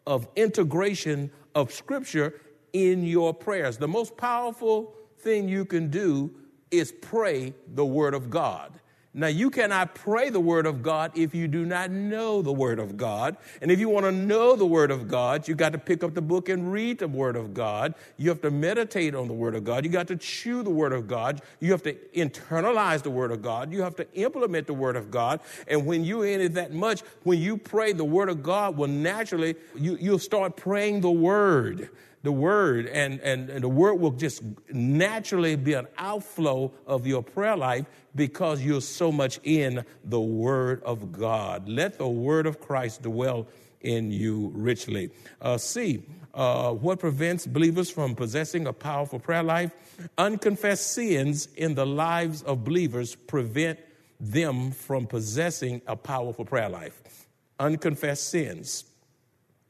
of 0.07 0.29
integration 0.37 1.31
of 1.55 1.73
scripture 1.73 2.41
in 2.73 3.05
your 3.05 3.35
prayers. 3.35 3.79
The 3.79 3.89
most 3.89 4.17
powerful 4.17 4.95
thing 5.19 5.49
you 5.49 5.65
can 5.65 5.91
do 5.91 6.31
is 6.71 6.93
pray 6.93 7.53
the 7.75 7.85
word 7.85 8.15
of 8.15 8.31
God. 8.31 8.81
Now, 9.13 9.27
you 9.27 9.51
cannot 9.51 9.97
pray 9.97 10.31
the 10.31 10.39
Word 10.39 10.67
of 10.67 10.85
God 10.85 11.11
if 11.17 11.35
you 11.35 11.49
do 11.49 11.67
not 11.67 11.91
know 11.91 12.43
the 12.43 12.53
Word 12.53 12.79
of 12.79 12.97
God. 12.97 13.37
And 13.61 13.69
if 13.69 13.81
you 13.81 13.89
want 13.89 14.07
to 14.07 14.13
know 14.13 14.55
the 14.55 14.67
Word 14.67 14.93
of 14.93 15.09
God, 15.09 15.49
you 15.49 15.57
got 15.57 15.73
to 15.73 15.79
pick 15.79 16.05
up 16.05 16.15
the 16.15 16.23
book 16.23 16.49
and 16.49 16.71
read 16.71 17.01
the 17.01 17.09
Word 17.09 17.35
of 17.35 17.53
God. 17.53 17.95
You 18.19 18.29
have 18.29 18.41
to 18.43 18.53
meditate 18.53 19.17
on 19.17 19.27
the 19.27 19.35
Word 19.35 19.57
of 19.57 19.65
God. 19.65 19.85
You 19.85 19.91
got 19.91 20.07
to 20.09 20.17
chew 20.17 20.63
the 20.63 20.71
Word 20.71 20.93
of 20.93 21.09
God. 21.09 21.43
You 21.59 21.73
have 21.73 21.83
to 21.83 21.95
internalize 22.15 23.03
the 23.03 23.11
Word 23.11 23.33
of 23.33 23.43
God. 23.43 23.73
You 23.73 23.83
have 23.83 23.97
to 23.97 24.07
implement 24.15 24.69
the 24.69 24.75
Word 24.75 24.95
of 24.95 25.11
God. 25.11 25.41
And 25.67 25.87
when 25.87 26.05
you 26.05 26.23
in 26.23 26.41
it 26.41 26.55
that 26.55 26.73
much, 26.73 27.01
when 27.25 27.41
you 27.41 27.57
pray, 27.57 27.93
the 27.93 28.05
Word 28.05 28.29
of 28.29 28.45
God 28.45 28.77
will 28.77 28.87
naturally, 28.87 29.57
you, 29.75 29.97
you'll 30.01 30.21
start 30.21 30.57
praying 30.57 31.01
the 31.01 31.11
Word 31.11 31.91
the 32.23 32.33
word, 32.33 32.87
and, 32.87 33.19
and, 33.21 33.49
and, 33.49 33.65
the 33.65 33.69
word 33.69 33.95
will 33.95 34.11
just 34.11 34.43
naturally 34.71 35.57
be 35.57 35.73
an 35.73 35.87
outflow 35.97 36.71
of 36.87 37.07
your 37.07 37.23
prayer 37.23 37.57
life 37.57 37.87
because 38.15 38.63
you're 38.63 38.83
so 38.83 39.11
much 39.11 39.41
in 39.43 39.85
the 40.05 40.21
word 40.21 40.83
of 40.83 41.13
God. 41.13 41.67
Let 41.69 41.97
the 41.97 42.09
word 42.09 42.47
of 42.47 42.61
Christ 42.61 43.03
dwell 43.03 43.47
in 43.81 44.13
you 44.13 44.53
richly. 44.55 45.11
Uh, 45.41 45.57
C, 45.57 46.03
uh, 46.35 46.73
what 46.73 46.99
prevents 46.99 47.47
believers 47.47 47.91
from 47.91 48.15
possessing 48.15 48.67
a 48.67 48.73
powerful 48.73 49.19
prayer 49.19 49.43
life? 49.43 49.73
Unconfessed 50.19 50.93
sins 50.93 51.49
in 51.57 51.75
the 51.75 51.87
lives 51.87 52.43
of 52.43 52.65
believers 52.65 53.15
prevent 53.15 53.79
them 54.19 54.71
from 54.71 55.07
possessing 55.07 55.81
a 55.87 55.97
powerful 55.97 56.45
prayer 56.45 56.69
life. 56.69 57.27
Unconfessed 57.59 58.29
sins 58.29 58.85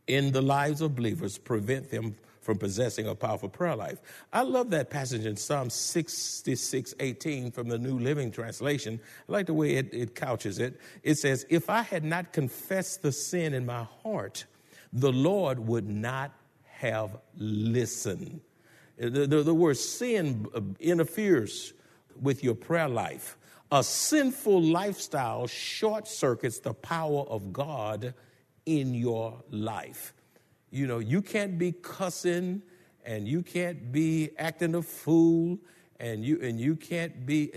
in 0.09 0.33
the 0.33 0.43
lives 0.43 0.81
of 0.81 0.97
believers 0.97 1.39
prevent 1.39 1.91
them 1.91 2.17
from 2.51 2.59
possessing 2.59 3.07
a 3.07 3.15
powerful 3.15 3.49
prayer 3.49 3.77
life. 3.77 4.01
I 4.33 4.43
love 4.43 4.71
that 4.71 4.91
passage 4.91 5.25
in 5.25 5.37
Psalm 5.37 5.71
66 5.71 6.97
18 6.99 7.53
from 7.53 7.69
the 7.69 7.79
New 7.79 7.97
Living 7.97 8.33
Translation. 8.33 8.99
I 9.29 9.33
like 9.33 9.47
the 9.47 9.55
way 9.55 9.77
it, 9.77 9.95
it 9.95 10.17
couches 10.17 10.59
it. 10.59 10.81
It 11.05 11.15
says, 11.15 11.47
If 11.49 11.71
I 11.71 11.83
had 11.83 12.03
not 12.03 12.33
confessed 12.33 13.03
the 13.03 13.13
sin 13.13 13.55
in 13.55 13.67
my 13.67 13.87
heart, 14.03 14.47
the 14.93 15.13
Lord 15.13 15.61
would 15.61 15.89
not 15.89 16.33
have 16.65 17.19
listened. 17.37 18.41
The, 18.99 19.29
the, 19.29 19.45
the 19.45 19.55
word 19.55 19.77
sin 19.77 20.49
uh, 20.53 20.61
interferes 20.81 21.73
with 22.21 22.43
your 22.43 22.57
prayer 22.57 22.89
life. 22.89 23.37
A 23.71 23.85
sinful 23.85 24.61
lifestyle 24.61 25.47
short 25.47 26.09
circuits 26.09 26.59
the 26.59 26.75
power 26.75 27.21
of 27.29 27.53
God 27.53 28.13
in 28.67 28.93
your 28.93 29.41
life. 29.53 30.15
You 30.70 30.87
know, 30.87 30.98
you 30.98 31.22
can't 31.22 31.59
be 31.59 31.72
cussing 31.72 32.62
and 33.04 33.26
you 33.26 33.42
can't 33.42 33.92
be 33.92 34.30
acting 34.38 34.74
a 34.74 34.83
fool 34.83 35.59
and 35.98 36.24
you 36.24 36.40
and 36.40 36.59
you 36.59 36.76
can't 36.76 37.26
be 37.26 37.52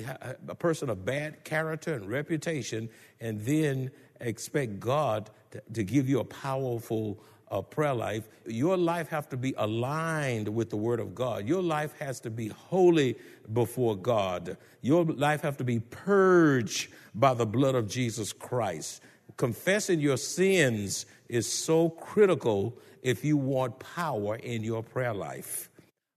a 0.48 0.56
person 0.56 0.90
of 0.90 1.06
bad 1.06 1.44
character 1.44 1.94
and 1.94 2.10
reputation 2.10 2.90
and 3.22 3.40
then 3.42 3.90
expect 4.20 4.80
God 4.80 5.30
to, 5.52 5.62
to 5.74 5.84
give 5.84 6.10
you 6.10 6.20
a 6.20 6.26
powerful 6.26 7.20
uh, 7.54 7.62
prayer 7.62 7.94
life. 7.94 8.28
Your 8.48 8.76
life 8.76 9.08
have 9.10 9.30
to 9.30 9.38
be 9.38 9.54
aligned 9.58 10.48
with 10.48 10.70
the 10.72 10.76
Word 10.76 11.00
of 11.00 11.14
God. 11.14 11.48
Your 11.48 11.62
life 11.62 11.94
has 12.00 12.20
to 12.22 12.32
be 12.32 12.48
holy 12.48 13.16
before 13.54 13.96
God. 13.96 14.58
Your 14.82 15.06
life 15.06 15.42
have 15.42 15.58
to 15.58 15.64
be 15.64 15.80
purged 15.80 16.92
by 17.14 17.36
the 17.36 17.46
blood 17.46 17.76
of 17.76 17.88
Jesus 17.88 18.34
Christ. 18.34 19.02
Confessing 19.38 20.00
your 20.00 20.18
sins 20.18 21.06
is 21.30 21.52
so 21.52 21.90
critical 21.90 22.78
if 23.02 23.26
you 23.26 23.38
want 23.38 23.80
power 23.80 24.36
in 24.36 24.64
your 24.64 24.84
prayer 24.84 25.14
life. 25.14 25.70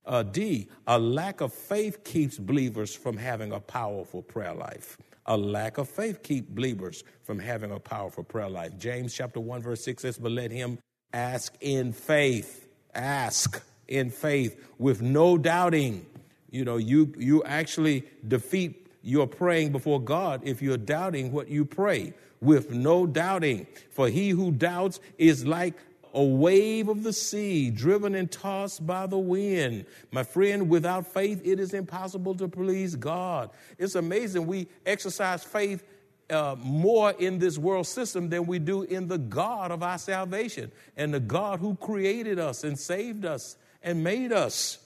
Uh, 0.05 0.23
D, 0.23 0.69
a 0.87 0.97
lack 0.97 1.41
of 1.41 1.51
faith 1.53 2.03
keeps 2.03 2.37
believers 2.37 2.95
from 2.95 3.17
having 3.17 3.51
a 3.51 3.59
powerful 3.59 4.21
prayer 4.21 4.53
life. 4.53 4.97
A 5.25 5.35
lack 5.35 5.77
of 5.77 5.89
faith 5.89 6.23
keeps 6.23 6.49
believers 6.49 7.03
from 7.23 7.39
having 7.39 7.71
a 7.71 7.79
powerful 7.79 8.23
prayer 8.23 8.49
life. 8.49 8.77
James 8.77 9.13
chapter 9.13 9.41
1, 9.41 9.61
verse 9.61 9.83
6 9.83 10.01
says, 10.01 10.17
But 10.17 10.31
let 10.31 10.51
him 10.51 10.79
ask 11.11 11.53
in 11.59 11.91
faith. 11.91 12.69
Ask 12.95 13.61
in 13.89 14.09
faith 14.09 14.65
with 14.77 15.01
no 15.01 15.37
doubting. 15.37 16.05
You 16.51 16.63
know, 16.63 16.77
you, 16.77 17.13
you 17.17 17.43
actually 17.43 18.05
defeat 18.25 18.87
your 19.01 19.27
praying 19.27 19.73
before 19.73 19.99
God 19.99 20.41
if 20.45 20.61
you're 20.61 20.77
doubting 20.77 21.33
what 21.33 21.49
you 21.49 21.65
pray 21.65 22.13
with 22.41 22.71
no 22.71 23.05
doubting. 23.05 23.67
For 23.91 24.09
he 24.09 24.29
who 24.29 24.51
doubts 24.51 24.99
is 25.17 25.45
like 25.45 25.75
a 26.13 26.23
wave 26.23 26.89
of 26.89 27.03
the 27.03 27.13
sea, 27.13 27.69
driven 27.69 28.15
and 28.15 28.31
tossed 28.31 28.85
by 28.85 29.05
the 29.05 29.17
wind. 29.17 29.85
My 30.11 30.23
friend, 30.23 30.69
without 30.69 31.05
faith, 31.05 31.41
it 31.45 31.59
is 31.59 31.73
impossible 31.73 32.35
to 32.35 32.47
please 32.47 32.95
God. 32.95 33.51
It's 33.77 33.95
amazing 33.95 34.47
we 34.47 34.67
exercise 34.85 35.43
faith 35.43 35.83
uh, 36.29 36.55
more 36.59 37.11
in 37.11 37.39
this 37.39 37.57
world 37.57 37.87
system 37.87 38.29
than 38.29 38.47
we 38.47 38.59
do 38.59 38.83
in 38.83 39.07
the 39.07 39.17
God 39.17 39.71
of 39.71 39.83
our 39.83 39.97
salvation 39.97 40.71
and 40.97 41.13
the 41.13 41.19
God 41.19 41.59
who 41.59 41.75
created 41.75 42.39
us 42.39 42.63
and 42.63 42.77
saved 42.77 43.25
us 43.25 43.55
and 43.83 44.03
made 44.03 44.31
us. 44.31 44.79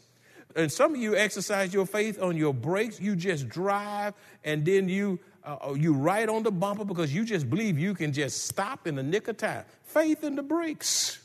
And 0.56 0.72
some 0.72 0.96
of 0.96 1.02
you 1.02 1.16
exercise 1.16 1.74
your 1.74 1.86
faith 1.86 2.22
on 2.22 2.36
your 2.36 2.54
brakes. 2.54 3.00
You 3.00 3.16
just 3.16 3.48
drive 3.48 4.14
and 4.44 4.66
then 4.66 4.90
you 4.90 5.20
uh, 5.44 5.74
you 5.78 5.94
right 5.94 6.28
on 6.30 6.44
the 6.44 6.52
bumper 6.52 6.86
because 6.86 7.14
you 7.14 7.26
just 7.26 7.50
believe 7.50 7.80
you 7.80 7.94
can 7.94 8.14
just 8.14 8.46
stop 8.46 8.88
in 8.88 8.96
the 8.96 9.04
nick 9.04 9.28
of 9.28 9.38
time. 9.38 9.64
Faith 9.84 10.24
in 10.24 10.36
the 10.36 10.44
brakes. 10.44 11.20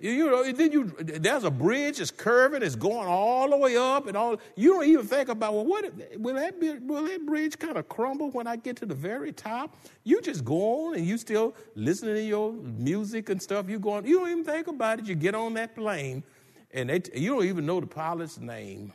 You 0.00 0.30
know, 0.30 0.50
then 0.50 0.72
you 0.72 0.84
there's 0.98 1.44
a 1.44 1.50
bridge, 1.50 2.00
it's 2.00 2.10
curving, 2.10 2.62
it's 2.62 2.74
going 2.74 3.06
all 3.06 3.50
the 3.50 3.56
way 3.56 3.76
up, 3.76 4.06
and 4.06 4.16
all. 4.16 4.40
You 4.56 4.72
don't 4.72 4.86
even 4.86 5.06
think 5.06 5.28
about 5.28 5.52
well, 5.52 5.66
what 5.66 5.92
will 6.16 6.36
that 6.36 6.58
be, 6.58 6.72
will 6.78 7.04
that 7.04 7.26
bridge 7.26 7.58
kind 7.58 7.76
of 7.76 7.86
crumble 7.86 8.30
when 8.30 8.46
I 8.46 8.56
get 8.56 8.76
to 8.76 8.86
the 8.86 8.94
very 8.94 9.30
top? 9.30 9.76
You 10.04 10.22
just 10.22 10.42
go 10.42 10.86
on 10.88 10.94
and 10.94 11.04
you 11.04 11.18
still 11.18 11.54
listening 11.74 12.14
to 12.14 12.22
your 12.22 12.52
music 12.52 13.28
and 13.28 13.42
stuff. 13.42 13.68
You 13.68 13.78
go 13.78 13.90
on. 13.90 14.06
You 14.06 14.20
don't 14.20 14.30
even 14.30 14.44
think 14.44 14.68
about 14.68 15.00
it. 15.00 15.04
You 15.04 15.14
get 15.14 15.34
on 15.34 15.52
that 15.54 15.74
plane, 15.74 16.24
and 16.72 16.88
they, 16.88 17.02
you 17.14 17.34
don't 17.34 17.44
even 17.44 17.66
know 17.66 17.78
the 17.78 17.86
pilot's 17.86 18.38
name 18.38 18.94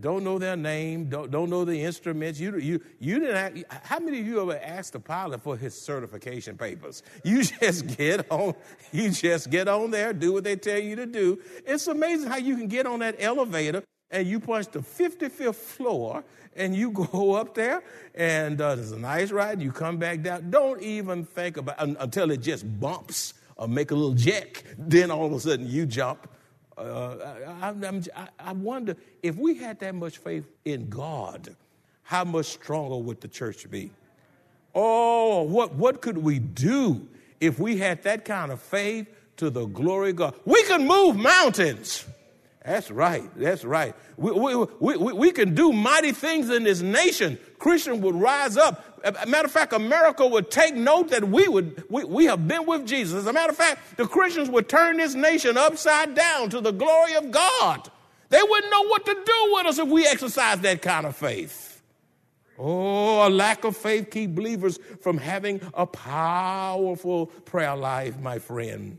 don't 0.00 0.24
know 0.24 0.38
their 0.38 0.56
name, 0.56 1.08
don't, 1.08 1.30
don't 1.30 1.48
know 1.48 1.64
the 1.64 1.80
instruments. 1.82 2.38
You, 2.38 2.58
you, 2.58 2.80
you 2.98 3.18
didn't 3.18 3.36
have, 3.36 3.82
how 3.84 3.98
many 3.98 4.20
of 4.20 4.26
you 4.26 4.40
ever 4.42 4.60
asked 4.62 4.92
the 4.92 5.00
pilot 5.00 5.42
for 5.42 5.56
his 5.56 5.80
certification 5.80 6.58
papers? 6.58 7.02
You 7.24 7.42
just 7.60 7.96
get 7.96 8.30
on, 8.30 8.54
you 8.92 9.10
just 9.10 9.50
get 9.50 9.68
on 9.68 9.90
there, 9.90 10.12
do 10.12 10.34
what 10.34 10.44
they 10.44 10.56
tell 10.56 10.78
you 10.78 10.96
to 10.96 11.06
do. 11.06 11.40
It's 11.64 11.86
amazing 11.86 12.28
how 12.28 12.36
you 12.36 12.56
can 12.56 12.68
get 12.68 12.86
on 12.86 12.98
that 13.00 13.16
elevator 13.18 13.82
and 14.10 14.26
you 14.26 14.38
punch 14.38 14.68
the 14.68 14.80
55th 14.80 15.54
floor 15.54 16.24
and 16.54 16.76
you 16.76 16.90
go 17.12 17.32
up 17.32 17.54
there 17.54 17.82
and 18.14 18.60
uh, 18.60 18.74
there's 18.74 18.92
a 18.92 18.98
nice 18.98 19.30
ride. 19.30 19.62
You 19.62 19.72
come 19.72 19.96
back 19.96 20.22
down. 20.22 20.50
Don't 20.50 20.82
even 20.82 21.24
think 21.24 21.56
about 21.56 21.76
until 21.78 22.30
it 22.30 22.42
just 22.42 22.80
bumps 22.80 23.34
or 23.56 23.66
make 23.66 23.90
a 23.90 23.94
little 23.94 24.14
jack. 24.14 24.64
Then 24.76 25.10
all 25.10 25.26
of 25.26 25.32
a 25.32 25.40
sudden 25.40 25.66
you 25.66 25.86
jump 25.86 26.28
uh, 26.78 27.16
I, 27.62 27.68
I, 27.68 28.28
I 28.38 28.52
wonder 28.52 28.96
if 29.22 29.36
we 29.36 29.56
had 29.56 29.80
that 29.80 29.94
much 29.94 30.18
faith 30.18 30.44
in 30.64 30.88
God, 30.88 31.56
how 32.02 32.24
much 32.24 32.46
stronger 32.46 32.98
would 32.98 33.20
the 33.20 33.28
church 33.28 33.68
be? 33.70 33.90
Oh, 34.74 35.42
what, 35.42 35.74
what 35.74 36.02
could 36.02 36.18
we 36.18 36.38
do 36.38 37.08
if 37.40 37.58
we 37.58 37.78
had 37.78 38.02
that 38.02 38.24
kind 38.24 38.52
of 38.52 38.60
faith 38.60 39.08
to 39.38 39.48
the 39.48 39.66
glory 39.66 40.10
of 40.10 40.16
God? 40.16 40.34
We 40.44 40.62
can 40.64 40.86
move 40.86 41.16
mountains. 41.16 42.04
That's 42.66 42.90
right. 42.90 43.30
That's 43.36 43.64
right. 43.64 43.94
We, 44.16 44.32
we, 44.32 44.66
we, 44.80 45.12
we, 45.12 45.30
can 45.30 45.54
do 45.54 45.72
mighty 45.72 46.10
things 46.10 46.50
in 46.50 46.64
this 46.64 46.80
nation. 46.80 47.38
Christian 47.60 48.00
would 48.00 48.16
rise 48.16 48.56
up. 48.56 49.04
Matter 49.28 49.46
of 49.46 49.52
fact, 49.52 49.72
America 49.72 50.26
would 50.26 50.50
take 50.50 50.74
note 50.74 51.10
that 51.10 51.28
we 51.28 51.46
would 51.46 51.84
we, 51.88 52.02
we 52.02 52.24
have 52.24 52.48
been 52.48 52.66
with 52.66 52.84
Jesus. 52.84 53.14
As 53.14 53.26
a 53.28 53.32
matter 53.32 53.52
of 53.52 53.56
fact, 53.56 53.96
the 53.96 54.04
Christians 54.08 54.50
would 54.50 54.68
turn 54.68 54.96
this 54.96 55.14
nation 55.14 55.56
upside 55.56 56.16
down 56.16 56.50
to 56.50 56.60
the 56.60 56.72
glory 56.72 57.14
of 57.14 57.30
God. 57.30 57.88
They 58.30 58.40
wouldn't 58.42 58.72
know 58.72 58.88
what 58.88 59.06
to 59.06 59.14
do 59.14 59.52
with 59.52 59.66
us 59.66 59.78
if 59.78 59.86
we 59.88 60.04
exercised 60.04 60.62
that 60.62 60.82
kind 60.82 61.06
of 61.06 61.14
faith. 61.14 61.80
Oh, 62.58 63.28
a 63.28 63.30
lack 63.30 63.62
of 63.62 63.76
faith 63.76 64.10
keep 64.10 64.34
believers 64.34 64.80
from 65.02 65.18
having 65.18 65.60
a 65.72 65.86
powerful 65.86 67.26
prayer 67.26 67.76
life, 67.76 68.18
my 68.18 68.40
friend. 68.40 68.98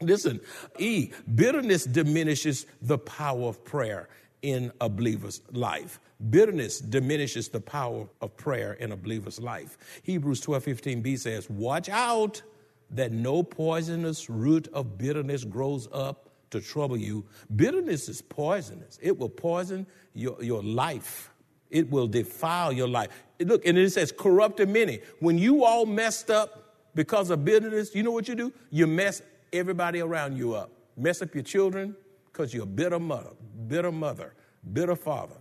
Listen, 0.00 0.40
E, 0.78 1.10
bitterness 1.34 1.84
diminishes 1.84 2.66
the 2.82 2.98
power 2.98 3.48
of 3.48 3.64
prayer 3.64 4.08
in 4.42 4.70
a 4.80 4.88
believer's 4.88 5.40
life. 5.52 6.00
Bitterness 6.30 6.80
diminishes 6.80 7.48
the 7.48 7.60
power 7.60 8.06
of 8.20 8.36
prayer 8.36 8.74
in 8.74 8.92
a 8.92 8.96
believer's 8.96 9.40
life. 9.40 9.78
Hebrews 10.02 10.40
12 10.40 10.64
15b 10.64 11.18
says, 11.18 11.48
Watch 11.48 11.88
out 11.88 12.42
that 12.90 13.12
no 13.12 13.42
poisonous 13.42 14.30
root 14.30 14.68
of 14.72 14.98
bitterness 14.98 15.44
grows 15.44 15.88
up 15.92 16.30
to 16.50 16.60
trouble 16.60 16.96
you. 16.96 17.24
Bitterness 17.54 18.08
is 18.08 18.22
poisonous, 18.22 18.98
it 19.02 19.18
will 19.18 19.28
poison 19.28 19.86
your, 20.14 20.42
your 20.42 20.62
life, 20.62 21.30
it 21.70 21.90
will 21.90 22.06
defile 22.06 22.72
your 22.72 22.88
life. 22.88 23.08
Look, 23.40 23.66
and 23.66 23.76
it 23.76 23.90
says, 23.92 24.12
corrupted 24.12 24.68
many. 24.68 25.00
When 25.20 25.38
you 25.38 25.64
all 25.64 25.84
messed 25.84 26.30
up 26.30 26.74
because 26.94 27.30
of 27.30 27.44
bitterness, 27.44 27.94
you 27.94 28.02
know 28.02 28.12
what 28.12 28.28
you 28.28 28.34
do? 28.34 28.52
You 28.70 28.86
mess 28.86 29.20
everybody 29.58 30.00
around 30.00 30.36
you 30.36 30.54
up. 30.54 30.70
Mess 30.96 31.22
up 31.22 31.34
your 31.34 31.44
children 31.44 31.94
because 32.32 32.52
you're 32.52 32.64
a 32.64 32.66
bitter 32.66 32.98
mother, 32.98 33.30
bitter 33.68 33.92
mother, 33.92 34.34
bitter 34.72 34.96
father. 34.96 35.36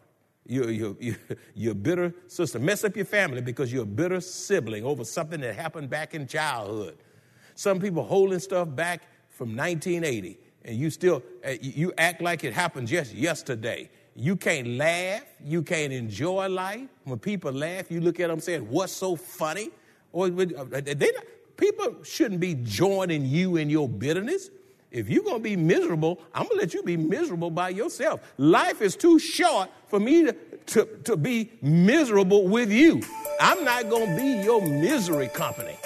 You're, 0.47 0.69
you're, 0.69 0.95
you're, 0.99 1.15
you're 1.55 1.71
a 1.71 1.75
bitter 1.75 2.13
sister. 2.27 2.59
Mess 2.59 2.83
up 2.83 2.95
your 2.95 3.05
family 3.05 3.41
because 3.41 3.71
you're 3.73 3.83
a 3.83 3.87
bitter 3.87 4.21
sibling 4.21 4.83
over 4.83 5.03
something 5.03 5.41
that 5.41 5.55
happened 5.55 5.89
back 5.89 6.13
in 6.13 6.27
childhood. 6.27 6.97
Some 7.55 7.79
people 7.79 8.03
holding 8.03 8.39
stuff 8.39 8.73
back 8.75 9.03
from 9.29 9.55
1980, 9.55 10.37
and 10.65 10.77
you 10.77 10.89
still 10.89 11.23
uh, 11.45 11.51
you 11.61 11.93
act 11.97 12.21
like 12.21 12.43
it 12.43 12.53
happened 12.53 12.87
just 12.87 13.13
yesterday. 13.13 13.89
You 14.15 14.35
can't 14.35 14.67
laugh. 14.77 15.23
You 15.43 15.61
can't 15.61 15.91
enjoy 15.91 16.47
life. 16.49 16.87
When 17.03 17.19
people 17.19 17.51
laugh, 17.51 17.89
you 17.89 18.01
look 18.01 18.19
at 18.19 18.29
them 18.29 18.39
saying, 18.39 18.69
"What's 18.69 18.93
so 18.93 19.15
funny?" 19.15 19.71
Or 20.11 20.27
uh, 20.27 20.81
they, 20.81 21.11
people 21.57 22.03
shouldn't 22.03 22.39
be 22.39 22.55
joining 22.55 23.25
you 23.25 23.57
in 23.57 23.69
your 23.69 23.87
bitterness. 23.87 24.49
If 24.91 25.09
you're 25.09 25.23
going 25.23 25.37
to 25.37 25.43
be 25.43 25.57
miserable, 25.57 26.21
I'm 26.33 26.43
going 26.43 26.57
to 26.57 26.63
let 26.63 26.73
you 26.73 26.83
be 26.83 26.95
miserable 26.95 27.51
by 27.51 27.69
yourself. 27.69 28.21
Life 28.37 28.81
is 28.81 28.95
too 28.95 29.19
short 29.19 29.69
for 29.87 29.99
me 29.99 30.23
to, 30.23 30.33
to, 30.67 30.85
to 31.03 31.17
be 31.17 31.51
miserable 31.61 32.47
with 32.47 32.71
you. 32.71 33.01
I'm 33.41 33.65
not 33.65 33.89
going 33.89 34.15
to 34.15 34.21
be 34.21 34.43
your 34.43 34.61
misery 34.61 35.27
company. 35.27 35.77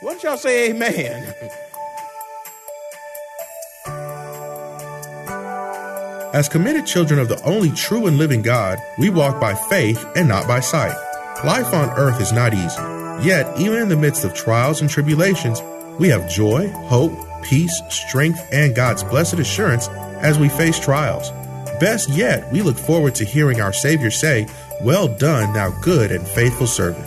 What 0.00 0.22
y'all 0.22 0.36
say, 0.36 0.70
amen? 0.70 1.34
As 6.34 6.46
committed 6.46 6.84
children 6.84 7.18
of 7.18 7.28
the 7.28 7.42
only 7.42 7.70
true 7.70 8.06
and 8.06 8.18
living 8.18 8.42
God, 8.42 8.78
we 8.98 9.08
walk 9.08 9.40
by 9.40 9.54
faith 9.54 10.04
and 10.14 10.28
not 10.28 10.46
by 10.46 10.60
sight. 10.60 10.94
Life 11.42 11.72
on 11.72 11.88
earth 11.98 12.20
is 12.20 12.32
not 12.32 12.52
easy. 12.52 12.97
Yet, 13.20 13.58
even 13.58 13.82
in 13.82 13.88
the 13.88 13.96
midst 13.96 14.24
of 14.24 14.32
trials 14.32 14.80
and 14.80 14.88
tribulations, 14.88 15.60
we 15.98 16.08
have 16.08 16.30
joy, 16.30 16.68
hope, 16.68 17.12
peace, 17.42 17.82
strength, 17.90 18.46
and 18.52 18.76
God's 18.76 19.02
blessed 19.02 19.40
assurance 19.40 19.88
as 20.20 20.38
we 20.38 20.48
face 20.48 20.78
trials. 20.78 21.30
Best 21.80 22.10
yet, 22.10 22.50
we 22.52 22.62
look 22.62 22.76
forward 22.76 23.16
to 23.16 23.24
hearing 23.24 23.60
our 23.60 23.72
Savior 23.72 24.10
say, 24.10 24.46
Well 24.82 25.08
done, 25.08 25.52
thou 25.52 25.70
good 25.80 26.12
and 26.12 26.26
faithful 26.26 26.68
servant, 26.68 27.06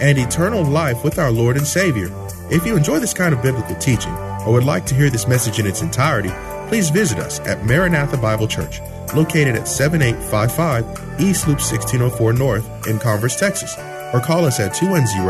and 0.00 0.18
eternal 0.18 0.62
life 0.62 1.04
with 1.04 1.18
our 1.18 1.30
Lord 1.30 1.58
and 1.58 1.66
Savior. 1.66 2.08
If 2.50 2.64
you 2.64 2.74
enjoy 2.74 2.98
this 2.98 3.14
kind 3.14 3.34
of 3.34 3.42
biblical 3.42 3.76
teaching 3.76 4.12
or 4.46 4.54
would 4.54 4.64
like 4.64 4.86
to 4.86 4.94
hear 4.94 5.10
this 5.10 5.28
message 5.28 5.58
in 5.58 5.66
its 5.66 5.82
entirety, 5.82 6.30
please 6.68 6.88
visit 6.88 7.18
us 7.18 7.38
at 7.40 7.64
Maranatha 7.66 8.16
Bible 8.16 8.48
Church, 8.48 8.80
located 9.14 9.56
at 9.56 9.68
7855 9.68 11.20
East 11.20 11.46
Loop 11.46 11.58
1604 11.58 12.32
North 12.32 12.86
in 12.86 12.98
Converse, 12.98 13.36
Texas 13.38 13.76
or 14.12 14.20
call 14.20 14.44
us 14.44 14.60
at 14.60 14.74
210 14.74 15.26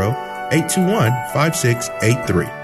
821 0.51 1.11
5683. 1.33 2.60